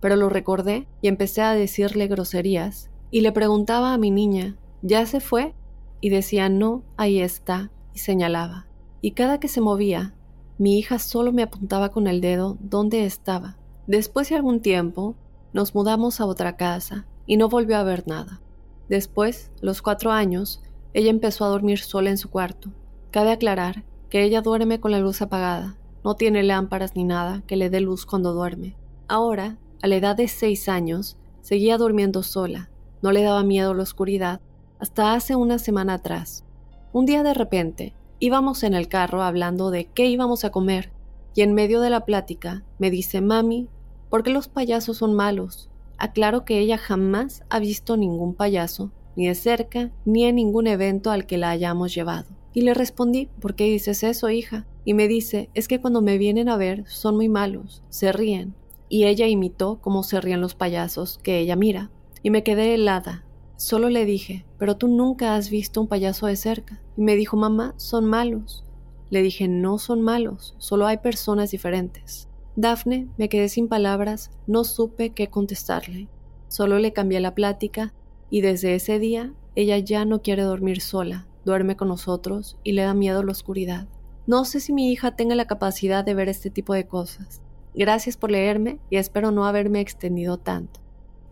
pero 0.00 0.16
lo 0.16 0.28
recordé 0.28 0.86
y 1.00 1.08
empecé 1.08 1.42
a 1.42 1.54
decirle 1.54 2.08
groserías 2.08 2.90
y 3.10 3.20
le 3.20 3.30
preguntaba 3.32 3.92
a 3.92 3.98
mi 3.98 4.10
niña, 4.10 4.56
¿ya 4.82 5.06
se 5.06 5.20
fue? 5.20 5.54
Y 6.00 6.08
decía, 6.08 6.48
no, 6.48 6.82
ahí 6.96 7.20
está, 7.20 7.70
y 7.94 7.98
señalaba. 7.98 8.66
Y 9.00 9.12
cada 9.12 9.38
que 9.38 9.48
se 9.48 9.60
movía, 9.60 10.14
mi 10.58 10.78
hija 10.78 10.98
solo 10.98 11.32
me 11.32 11.42
apuntaba 11.42 11.90
con 11.90 12.06
el 12.06 12.20
dedo 12.20 12.56
dónde 12.60 13.04
estaba. 13.04 13.58
Después 13.92 14.30
de 14.30 14.36
algún 14.36 14.60
tiempo, 14.60 15.16
nos 15.52 15.74
mudamos 15.74 16.18
a 16.18 16.24
otra 16.24 16.56
casa 16.56 17.04
y 17.26 17.36
no 17.36 17.50
volvió 17.50 17.76
a 17.76 17.82
ver 17.82 18.06
nada. 18.06 18.40
Después, 18.88 19.50
los 19.60 19.82
cuatro 19.82 20.12
años, 20.12 20.62
ella 20.94 21.10
empezó 21.10 21.44
a 21.44 21.48
dormir 21.48 21.78
sola 21.78 22.08
en 22.08 22.16
su 22.16 22.30
cuarto. 22.30 22.70
Cabe 23.10 23.32
aclarar 23.32 23.84
que 24.08 24.22
ella 24.22 24.40
duerme 24.40 24.80
con 24.80 24.92
la 24.92 24.98
luz 24.98 25.20
apagada, 25.20 25.76
no 26.04 26.14
tiene 26.14 26.42
lámparas 26.42 26.96
ni 26.96 27.04
nada 27.04 27.42
que 27.46 27.56
le 27.56 27.68
dé 27.68 27.82
luz 27.82 28.06
cuando 28.06 28.32
duerme. 28.32 28.76
Ahora, 29.08 29.58
a 29.82 29.88
la 29.88 29.96
edad 29.96 30.16
de 30.16 30.26
seis 30.26 30.70
años, 30.70 31.18
seguía 31.42 31.76
durmiendo 31.76 32.22
sola, 32.22 32.70
no 33.02 33.12
le 33.12 33.22
daba 33.22 33.42
miedo 33.42 33.74
la 33.74 33.82
oscuridad, 33.82 34.40
hasta 34.78 35.12
hace 35.12 35.36
una 35.36 35.58
semana 35.58 35.92
atrás. 35.92 36.46
Un 36.94 37.04
día 37.04 37.22
de 37.22 37.34
repente, 37.34 37.94
Íbamos 38.24 38.62
en 38.62 38.74
el 38.74 38.86
carro 38.86 39.20
hablando 39.24 39.72
de 39.72 39.86
qué 39.86 40.06
íbamos 40.06 40.44
a 40.44 40.50
comer 40.50 40.92
y 41.34 41.40
en 41.40 41.54
medio 41.54 41.80
de 41.80 41.90
la 41.90 42.04
plática 42.04 42.62
me 42.78 42.88
dice, 42.88 43.20
mami, 43.20 43.68
¿por 44.12 44.22
qué 44.22 44.30
los 44.30 44.46
payasos 44.46 44.98
son 44.98 45.14
malos? 45.14 45.70
Aclaro 45.96 46.44
que 46.44 46.58
ella 46.58 46.76
jamás 46.76 47.44
ha 47.48 47.58
visto 47.58 47.96
ningún 47.96 48.34
payaso, 48.34 48.92
ni 49.16 49.26
de 49.26 49.34
cerca, 49.34 49.90
ni 50.04 50.24
en 50.24 50.34
ningún 50.34 50.66
evento 50.66 51.10
al 51.10 51.24
que 51.24 51.38
la 51.38 51.48
hayamos 51.48 51.94
llevado. 51.94 52.28
Y 52.52 52.60
le 52.60 52.74
respondí, 52.74 53.30
¿por 53.40 53.54
qué 53.54 53.64
dices 53.64 54.02
eso, 54.02 54.28
hija? 54.28 54.66
Y 54.84 54.92
me 54.92 55.08
dice, 55.08 55.48
es 55.54 55.66
que 55.66 55.80
cuando 55.80 56.02
me 56.02 56.18
vienen 56.18 56.50
a 56.50 56.58
ver 56.58 56.84
son 56.88 57.16
muy 57.16 57.30
malos, 57.30 57.82
se 57.88 58.12
ríen. 58.12 58.54
Y 58.90 59.04
ella 59.04 59.28
imitó 59.28 59.80
cómo 59.80 60.02
se 60.02 60.20
ríen 60.20 60.42
los 60.42 60.54
payasos 60.54 61.18
que 61.22 61.38
ella 61.38 61.56
mira. 61.56 61.90
Y 62.22 62.28
me 62.28 62.42
quedé 62.42 62.74
helada. 62.74 63.24
Solo 63.56 63.88
le 63.88 64.04
dije, 64.04 64.44
pero 64.58 64.76
tú 64.76 64.88
nunca 64.88 65.36
has 65.36 65.48
visto 65.48 65.80
un 65.80 65.88
payaso 65.88 66.26
de 66.26 66.36
cerca. 66.36 66.82
Y 66.98 67.00
me 67.00 67.16
dijo, 67.16 67.38
mamá, 67.38 67.72
son 67.78 68.04
malos. 68.04 68.62
Le 69.08 69.22
dije, 69.22 69.48
no 69.48 69.78
son 69.78 70.02
malos, 70.02 70.54
solo 70.58 70.86
hay 70.86 70.98
personas 70.98 71.50
diferentes. 71.50 72.28
Dafne, 72.54 73.08
me 73.16 73.28
quedé 73.28 73.48
sin 73.48 73.68
palabras, 73.68 74.30
no 74.46 74.64
supe 74.64 75.10
qué 75.10 75.28
contestarle. 75.28 76.08
Solo 76.48 76.78
le 76.78 76.92
cambié 76.92 77.18
la 77.20 77.34
plática 77.34 77.94
y 78.28 78.42
desde 78.42 78.74
ese 78.74 78.98
día 78.98 79.32
ella 79.54 79.78
ya 79.78 80.04
no 80.04 80.20
quiere 80.20 80.42
dormir 80.42 80.80
sola, 80.80 81.26
duerme 81.44 81.76
con 81.76 81.88
nosotros 81.88 82.58
y 82.62 82.72
le 82.72 82.82
da 82.82 82.92
miedo 82.92 83.22
la 83.22 83.32
oscuridad. 83.32 83.88
No 84.26 84.44
sé 84.44 84.60
si 84.60 84.72
mi 84.72 84.92
hija 84.92 85.16
tenga 85.16 85.34
la 85.34 85.46
capacidad 85.46 86.04
de 86.04 86.14
ver 86.14 86.28
este 86.28 86.50
tipo 86.50 86.74
de 86.74 86.86
cosas. 86.86 87.40
Gracias 87.74 88.18
por 88.18 88.30
leerme 88.30 88.78
y 88.90 88.96
espero 88.96 89.30
no 89.30 89.46
haberme 89.46 89.80
extendido 89.80 90.36
tanto. 90.36 90.80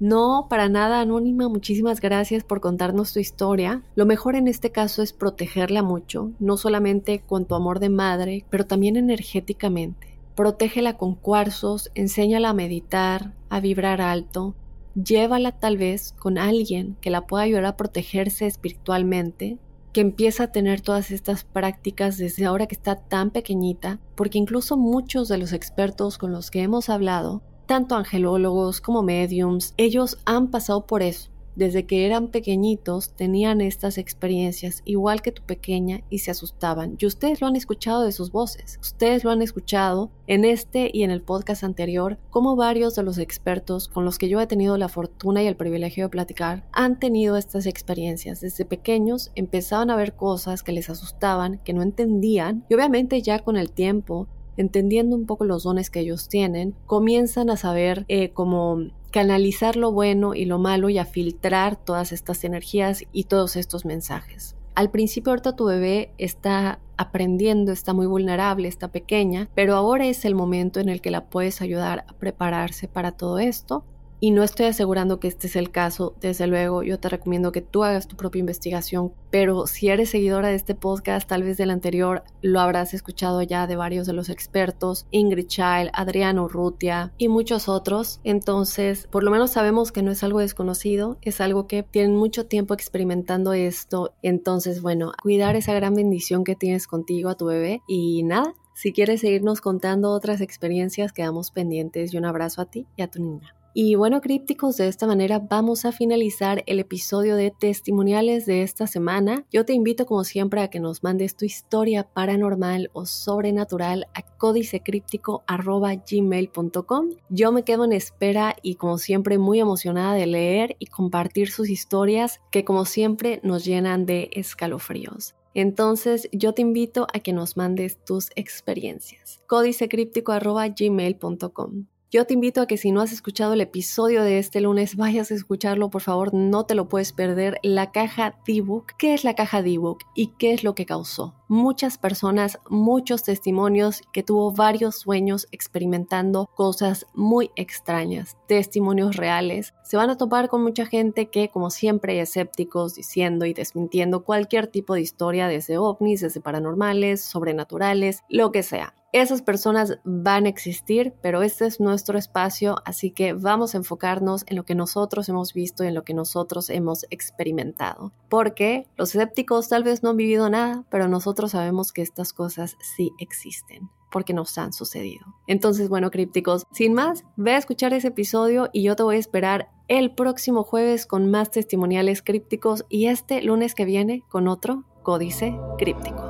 No, 0.00 0.46
para 0.48 0.70
nada 0.70 1.02
anónima, 1.02 1.50
muchísimas 1.50 2.00
gracias 2.00 2.42
por 2.42 2.62
contarnos 2.62 3.12
tu 3.12 3.20
historia. 3.20 3.82
Lo 3.94 4.06
mejor 4.06 4.34
en 4.34 4.48
este 4.48 4.72
caso 4.72 5.02
es 5.02 5.12
protegerla 5.12 5.82
mucho, 5.82 6.32
no 6.38 6.56
solamente 6.56 7.20
con 7.20 7.44
tu 7.44 7.54
amor 7.54 7.80
de 7.80 7.90
madre, 7.90 8.46
pero 8.48 8.64
también 8.64 8.96
energéticamente. 8.96 10.09
Protégela 10.40 10.96
con 10.96 11.16
cuarzos, 11.16 11.90
enséñala 11.94 12.48
a 12.48 12.54
meditar, 12.54 13.34
a 13.50 13.60
vibrar 13.60 14.00
alto, 14.00 14.54
llévala 14.94 15.52
tal 15.52 15.76
vez 15.76 16.14
con 16.18 16.38
alguien 16.38 16.96
que 17.02 17.10
la 17.10 17.26
pueda 17.26 17.42
ayudar 17.42 17.66
a 17.66 17.76
protegerse 17.76 18.46
espiritualmente, 18.46 19.58
que 19.92 20.00
empieza 20.00 20.44
a 20.44 20.50
tener 20.50 20.80
todas 20.80 21.10
estas 21.10 21.44
prácticas 21.44 22.16
desde 22.16 22.46
ahora 22.46 22.66
que 22.66 22.74
está 22.74 22.96
tan 22.96 23.28
pequeñita, 23.32 24.00
porque 24.14 24.38
incluso 24.38 24.78
muchos 24.78 25.28
de 25.28 25.36
los 25.36 25.52
expertos 25.52 26.16
con 26.16 26.32
los 26.32 26.50
que 26.50 26.62
hemos 26.62 26.88
hablado, 26.88 27.42
tanto 27.66 27.94
angelólogos 27.94 28.80
como 28.80 29.02
mediums, 29.02 29.74
ellos 29.76 30.16
han 30.24 30.48
pasado 30.48 30.86
por 30.86 31.02
eso 31.02 31.30
desde 31.56 31.86
que 31.86 32.06
eran 32.06 32.28
pequeñitos 32.28 33.12
tenían 33.12 33.60
estas 33.60 33.98
experiencias 33.98 34.82
igual 34.84 35.22
que 35.22 35.32
tu 35.32 35.42
pequeña 35.42 36.02
y 36.10 36.18
se 36.18 36.30
asustaban. 36.30 36.96
Y 36.98 37.06
ustedes 37.06 37.40
lo 37.40 37.46
han 37.46 37.56
escuchado 37.56 38.02
de 38.02 38.12
sus 38.12 38.32
voces. 38.32 38.78
Ustedes 38.80 39.24
lo 39.24 39.30
han 39.30 39.42
escuchado 39.42 40.10
en 40.26 40.44
este 40.44 40.90
y 40.92 41.02
en 41.02 41.10
el 41.10 41.22
podcast 41.22 41.64
anterior, 41.64 42.18
como 42.30 42.56
varios 42.56 42.94
de 42.94 43.02
los 43.02 43.18
expertos 43.18 43.88
con 43.88 44.04
los 44.04 44.18
que 44.18 44.28
yo 44.28 44.40
he 44.40 44.46
tenido 44.46 44.76
la 44.76 44.88
fortuna 44.88 45.42
y 45.42 45.46
el 45.46 45.56
privilegio 45.56 46.04
de 46.04 46.10
platicar 46.10 46.64
han 46.72 46.98
tenido 46.98 47.36
estas 47.36 47.66
experiencias. 47.66 48.40
Desde 48.40 48.64
pequeños 48.64 49.32
empezaban 49.34 49.90
a 49.90 49.96
ver 49.96 50.14
cosas 50.14 50.62
que 50.62 50.72
les 50.72 50.90
asustaban, 50.90 51.60
que 51.64 51.72
no 51.72 51.82
entendían 51.82 52.64
y 52.68 52.74
obviamente 52.74 53.22
ya 53.22 53.40
con 53.40 53.56
el 53.56 53.70
tiempo 53.70 54.28
entendiendo 54.56 55.16
un 55.16 55.26
poco 55.26 55.44
los 55.44 55.62
dones 55.62 55.90
que 55.90 56.00
ellos 56.00 56.28
tienen, 56.28 56.74
comienzan 56.86 57.50
a 57.50 57.56
saber 57.56 58.04
eh, 58.08 58.30
cómo 58.30 58.90
canalizar 59.10 59.76
lo 59.76 59.92
bueno 59.92 60.34
y 60.34 60.44
lo 60.44 60.58
malo 60.58 60.88
y 60.88 60.98
a 60.98 61.04
filtrar 61.04 61.76
todas 61.76 62.12
estas 62.12 62.44
energías 62.44 63.04
y 63.12 63.24
todos 63.24 63.56
estos 63.56 63.84
mensajes. 63.84 64.56
Al 64.74 64.90
principio 64.90 65.32
ahorita 65.32 65.56
tu 65.56 65.66
bebé 65.66 66.12
está 66.16 66.78
aprendiendo, 66.96 67.72
está 67.72 67.92
muy 67.92 68.06
vulnerable, 68.06 68.68
está 68.68 68.88
pequeña, 68.88 69.48
pero 69.54 69.74
ahora 69.74 70.06
es 70.06 70.24
el 70.24 70.34
momento 70.34 70.80
en 70.80 70.88
el 70.88 71.00
que 71.00 71.10
la 71.10 71.26
puedes 71.26 71.60
ayudar 71.60 72.04
a 72.08 72.12
prepararse 72.14 72.88
para 72.88 73.12
todo 73.12 73.38
esto 73.38 73.84
y 74.20 74.30
no 74.30 74.42
estoy 74.42 74.66
asegurando 74.66 75.18
que 75.18 75.28
este 75.28 75.46
es 75.46 75.56
el 75.56 75.70
caso, 75.70 76.14
desde 76.20 76.46
luego 76.46 76.82
yo 76.82 77.00
te 77.00 77.08
recomiendo 77.08 77.52
que 77.52 77.62
tú 77.62 77.84
hagas 77.84 78.06
tu 78.06 78.16
propia 78.16 78.40
investigación, 78.40 79.12
pero 79.30 79.66
si 79.66 79.88
eres 79.88 80.10
seguidora 80.10 80.48
de 80.48 80.54
este 80.54 80.74
podcast, 80.74 81.28
tal 81.28 81.42
vez 81.42 81.56
del 81.56 81.70
anterior, 81.70 82.22
lo 82.42 82.60
habrás 82.60 82.94
escuchado 82.94 83.42
ya 83.42 83.66
de 83.66 83.76
varios 83.76 84.06
de 84.06 84.12
los 84.12 84.28
expertos, 84.28 85.06
Ingrid 85.10 85.46
Child, 85.46 85.90
Adriano 85.92 86.44
Urrutia 86.44 87.12
y 87.18 87.28
muchos 87.28 87.68
otros, 87.68 88.20
entonces 88.22 89.08
por 89.10 89.24
lo 89.24 89.30
menos 89.30 89.52
sabemos 89.52 89.92
que 89.92 90.02
no 90.02 90.10
es 90.10 90.22
algo 90.22 90.40
desconocido, 90.40 91.18
es 91.22 91.40
algo 91.40 91.66
que 91.66 91.82
tienen 91.82 92.16
mucho 92.16 92.46
tiempo 92.46 92.74
experimentando 92.74 93.52
esto, 93.52 94.12
entonces 94.22 94.82
bueno, 94.82 95.12
cuidar 95.22 95.56
esa 95.56 95.72
gran 95.74 95.94
bendición 95.94 96.44
que 96.44 96.56
tienes 96.56 96.86
contigo 96.86 97.30
a 97.30 97.36
tu 97.36 97.46
bebé. 97.46 97.82
Y 97.86 98.22
nada, 98.22 98.54
si 98.74 98.92
quieres 98.92 99.20
seguirnos 99.20 99.60
contando 99.60 100.10
otras 100.10 100.40
experiencias, 100.40 101.12
quedamos 101.12 101.50
pendientes. 101.50 102.12
Y 102.12 102.18
un 102.18 102.24
abrazo 102.24 102.62
a 102.62 102.66
ti 102.66 102.86
y 102.96 103.02
a 103.02 103.10
tu 103.10 103.22
niña. 103.22 103.54
Y 103.72 103.94
bueno, 103.94 104.20
crípticos, 104.20 104.78
de 104.78 104.88
esta 104.88 105.06
manera 105.06 105.38
vamos 105.38 105.84
a 105.84 105.92
finalizar 105.92 106.64
el 106.66 106.80
episodio 106.80 107.36
de 107.36 107.52
testimoniales 107.52 108.44
de 108.44 108.62
esta 108.62 108.88
semana. 108.88 109.46
Yo 109.52 109.64
te 109.64 109.74
invito 109.74 110.06
como 110.06 110.24
siempre 110.24 110.60
a 110.60 110.66
que 110.68 110.80
nos 110.80 111.04
mandes 111.04 111.36
tu 111.36 111.44
historia 111.44 112.02
paranormal 112.02 112.90
o 112.92 113.06
sobrenatural 113.06 114.08
a 114.14 114.22
códicecríptico.gmail.com. 114.22 117.10
Yo 117.28 117.52
me 117.52 117.62
quedo 117.62 117.84
en 117.84 117.92
espera 117.92 118.56
y 118.60 118.74
como 118.74 118.98
siempre 118.98 119.38
muy 119.38 119.60
emocionada 119.60 120.14
de 120.14 120.26
leer 120.26 120.74
y 120.80 120.86
compartir 120.86 121.52
sus 121.52 121.70
historias 121.70 122.40
que 122.50 122.64
como 122.64 122.84
siempre 122.84 123.38
nos 123.44 123.64
llenan 123.64 124.04
de 124.04 124.30
escalofríos. 124.32 125.36
Entonces 125.54 126.28
yo 126.32 126.54
te 126.54 126.62
invito 126.62 127.06
a 127.12 127.20
que 127.20 127.32
nos 127.32 127.56
mandes 127.56 128.04
tus 128.04 128.30
experiencias. 128.34 129.40
códicecríptico.gmail.com 129.46 131.86
yo 132.10 132.24
te 132.24 132.34
invito 132.34 132.60
a 132.60 132.66
que 132.66 132.76
si 132.76 132.90
no 132.90 133.02
has 133.02 133.12
escuchado 133.12 133.52
el 133.52 133.60
episodio 133.60 134.24
de 134.24 134.38
este 134.38 134.60
lunes, 134.60 134.96
vayas 134.96 135.30
a 135.30 135.34
escucharlo, 135.34 135.90
por 135.90 136.02
favor, 136.02 136.34
no 136.34 136.66
te 136.66 136.74
lo 136.74 136.88
puedes 136.88 137.12
perder. 137.12 137.60
La 137.62 137.92
caja 137.92 138.34
D-Book. 138.44 138.94
¿Qué 138.98 139.14
es 139.14 139.22
la 139.22 139.34
caja 139.34 139.62
D-Book 139.62 139.98
y 140.16 140.28
qué 140.38 140.52
es 140.52 140.64
lo 140.64 140.74
que 140.74 140.86
causó? 140.86 141.36
Muchas 141.46 141.98
personas, 141.98 142.58
muchos 142.68 143.22
testimonios 143.22 144.02
que 144.12 144.24
tuvo 144.24 144.50
varios 144.52 144.96
sueños 144.96 145.46
experimentando 145.52 146.50
cosas 146.56 147.06
muy 147.14 147.52
extrañas, 147.54 148.36
testimonios 148.48 149.14
reales. 149.14 149.74
Se 149.84 149.96
van 149.96 150.10
a 150.10 150.16
topar 150.16 150.48
con 150.48 150.64
mucha 150.64 150.86
gente 150.86 151.26
que, 151.26 151.48
como 151.48 151.70
siempre, 151.70 152.20
escépticos 152.20 152.96
diciendo 152.96 153.46
y 153.46 153.54
desmintiendo 153.54 154.24
cualquier 154.24 154.66
tipo 154.66 154.94
de 154.94 155.00
historia, 155.00 155.46
desde 155.46 155.78
ovnis, 155.78 156.22
desde 156.22 156.40
paranormales, 156.40 157.22
sobrenaturales, 157.22 158.24
lo 158.28 158.50
que 158.50 158.64
sea. 158.64 158.94
Esas 159.12 159.42
personas 159.42 159.98
van 160.04 160.46
a 160.46 160.48
existir, 160.48 161.14
pero 161.20 161.42
este 161.42 161.66
es 161.66 161.80
nuestro 161.80 162.16
espacio, 162.16 162.76
así 162.84 163.10
que 163.10 163.32
vamos 163.32 163.74
a 163.74 163.78
enfocarnos 163.78 164.44
en 164.46 164.56
lo 164.56 164.64
que 164.64 164.76
nosotros 164.76 165.28
hemos 165.28 165.52
visto 165.52 165.82
y 165.82 165.88
en 165.88 165.94
lo 165.94 166.04
que 166.04 166.14
nosotros 166.14 166.70
hemos 166.70 167.04
experimentado. 167.10 168.12
Porque 168.28 168.86
los 168.96 169.14
escépticos 169.14 169.68
tal 169.68 169.82
vez 169.82 170.04
no 170.04 170.10
han 170.10 170.16
vivido 170.16 170.48
nada, 170.48 170.84
pero 170.90 171.08
nosotros 171.08 171.50
sabemos 171.50 171.92
que 171.92 172.02
estas 172.02 172.32
cosas 172.32 172.76
sí 172.80 173.10
existen 173.18 173.90
porque 174.12 174.34
nos 174.34 174.56
han 174.58 174.72
sucedido. 174.72 175.24
Entonces, 175.46 175.88
bueno, 175.88 176.10
crípticos, 176.10 176.66
sin 176.72 176.94
más, 176.94 177.24
ve 177.36 177.52
a 177.52 177.58
escuchar 177.58 177.92
ese 177.94 178.08
episodio 178.08 178.68
y 178.72 178.82
yo 178.82 178.96
te 178.96 179.02
voy 179.02 179.16
a 179.16 179.20
esperar 179.20 179.70
el 179.88 180.14
próximo 180.14 180.62
jueves 180.62 181.06
con 181.06 181.30
más 181.30 181.50
testimoniales 181.50 182.22
crípticos 182.22 182.84
y 182.88 183.06
este 183.06 183.42
lunes 183.42 183.74
que 183.74 183.84
viene 183.84 184.24
con 184.28 184.48
otro 184.48 184.84
códice 185.02 185.56
críptico. 185.78 186.29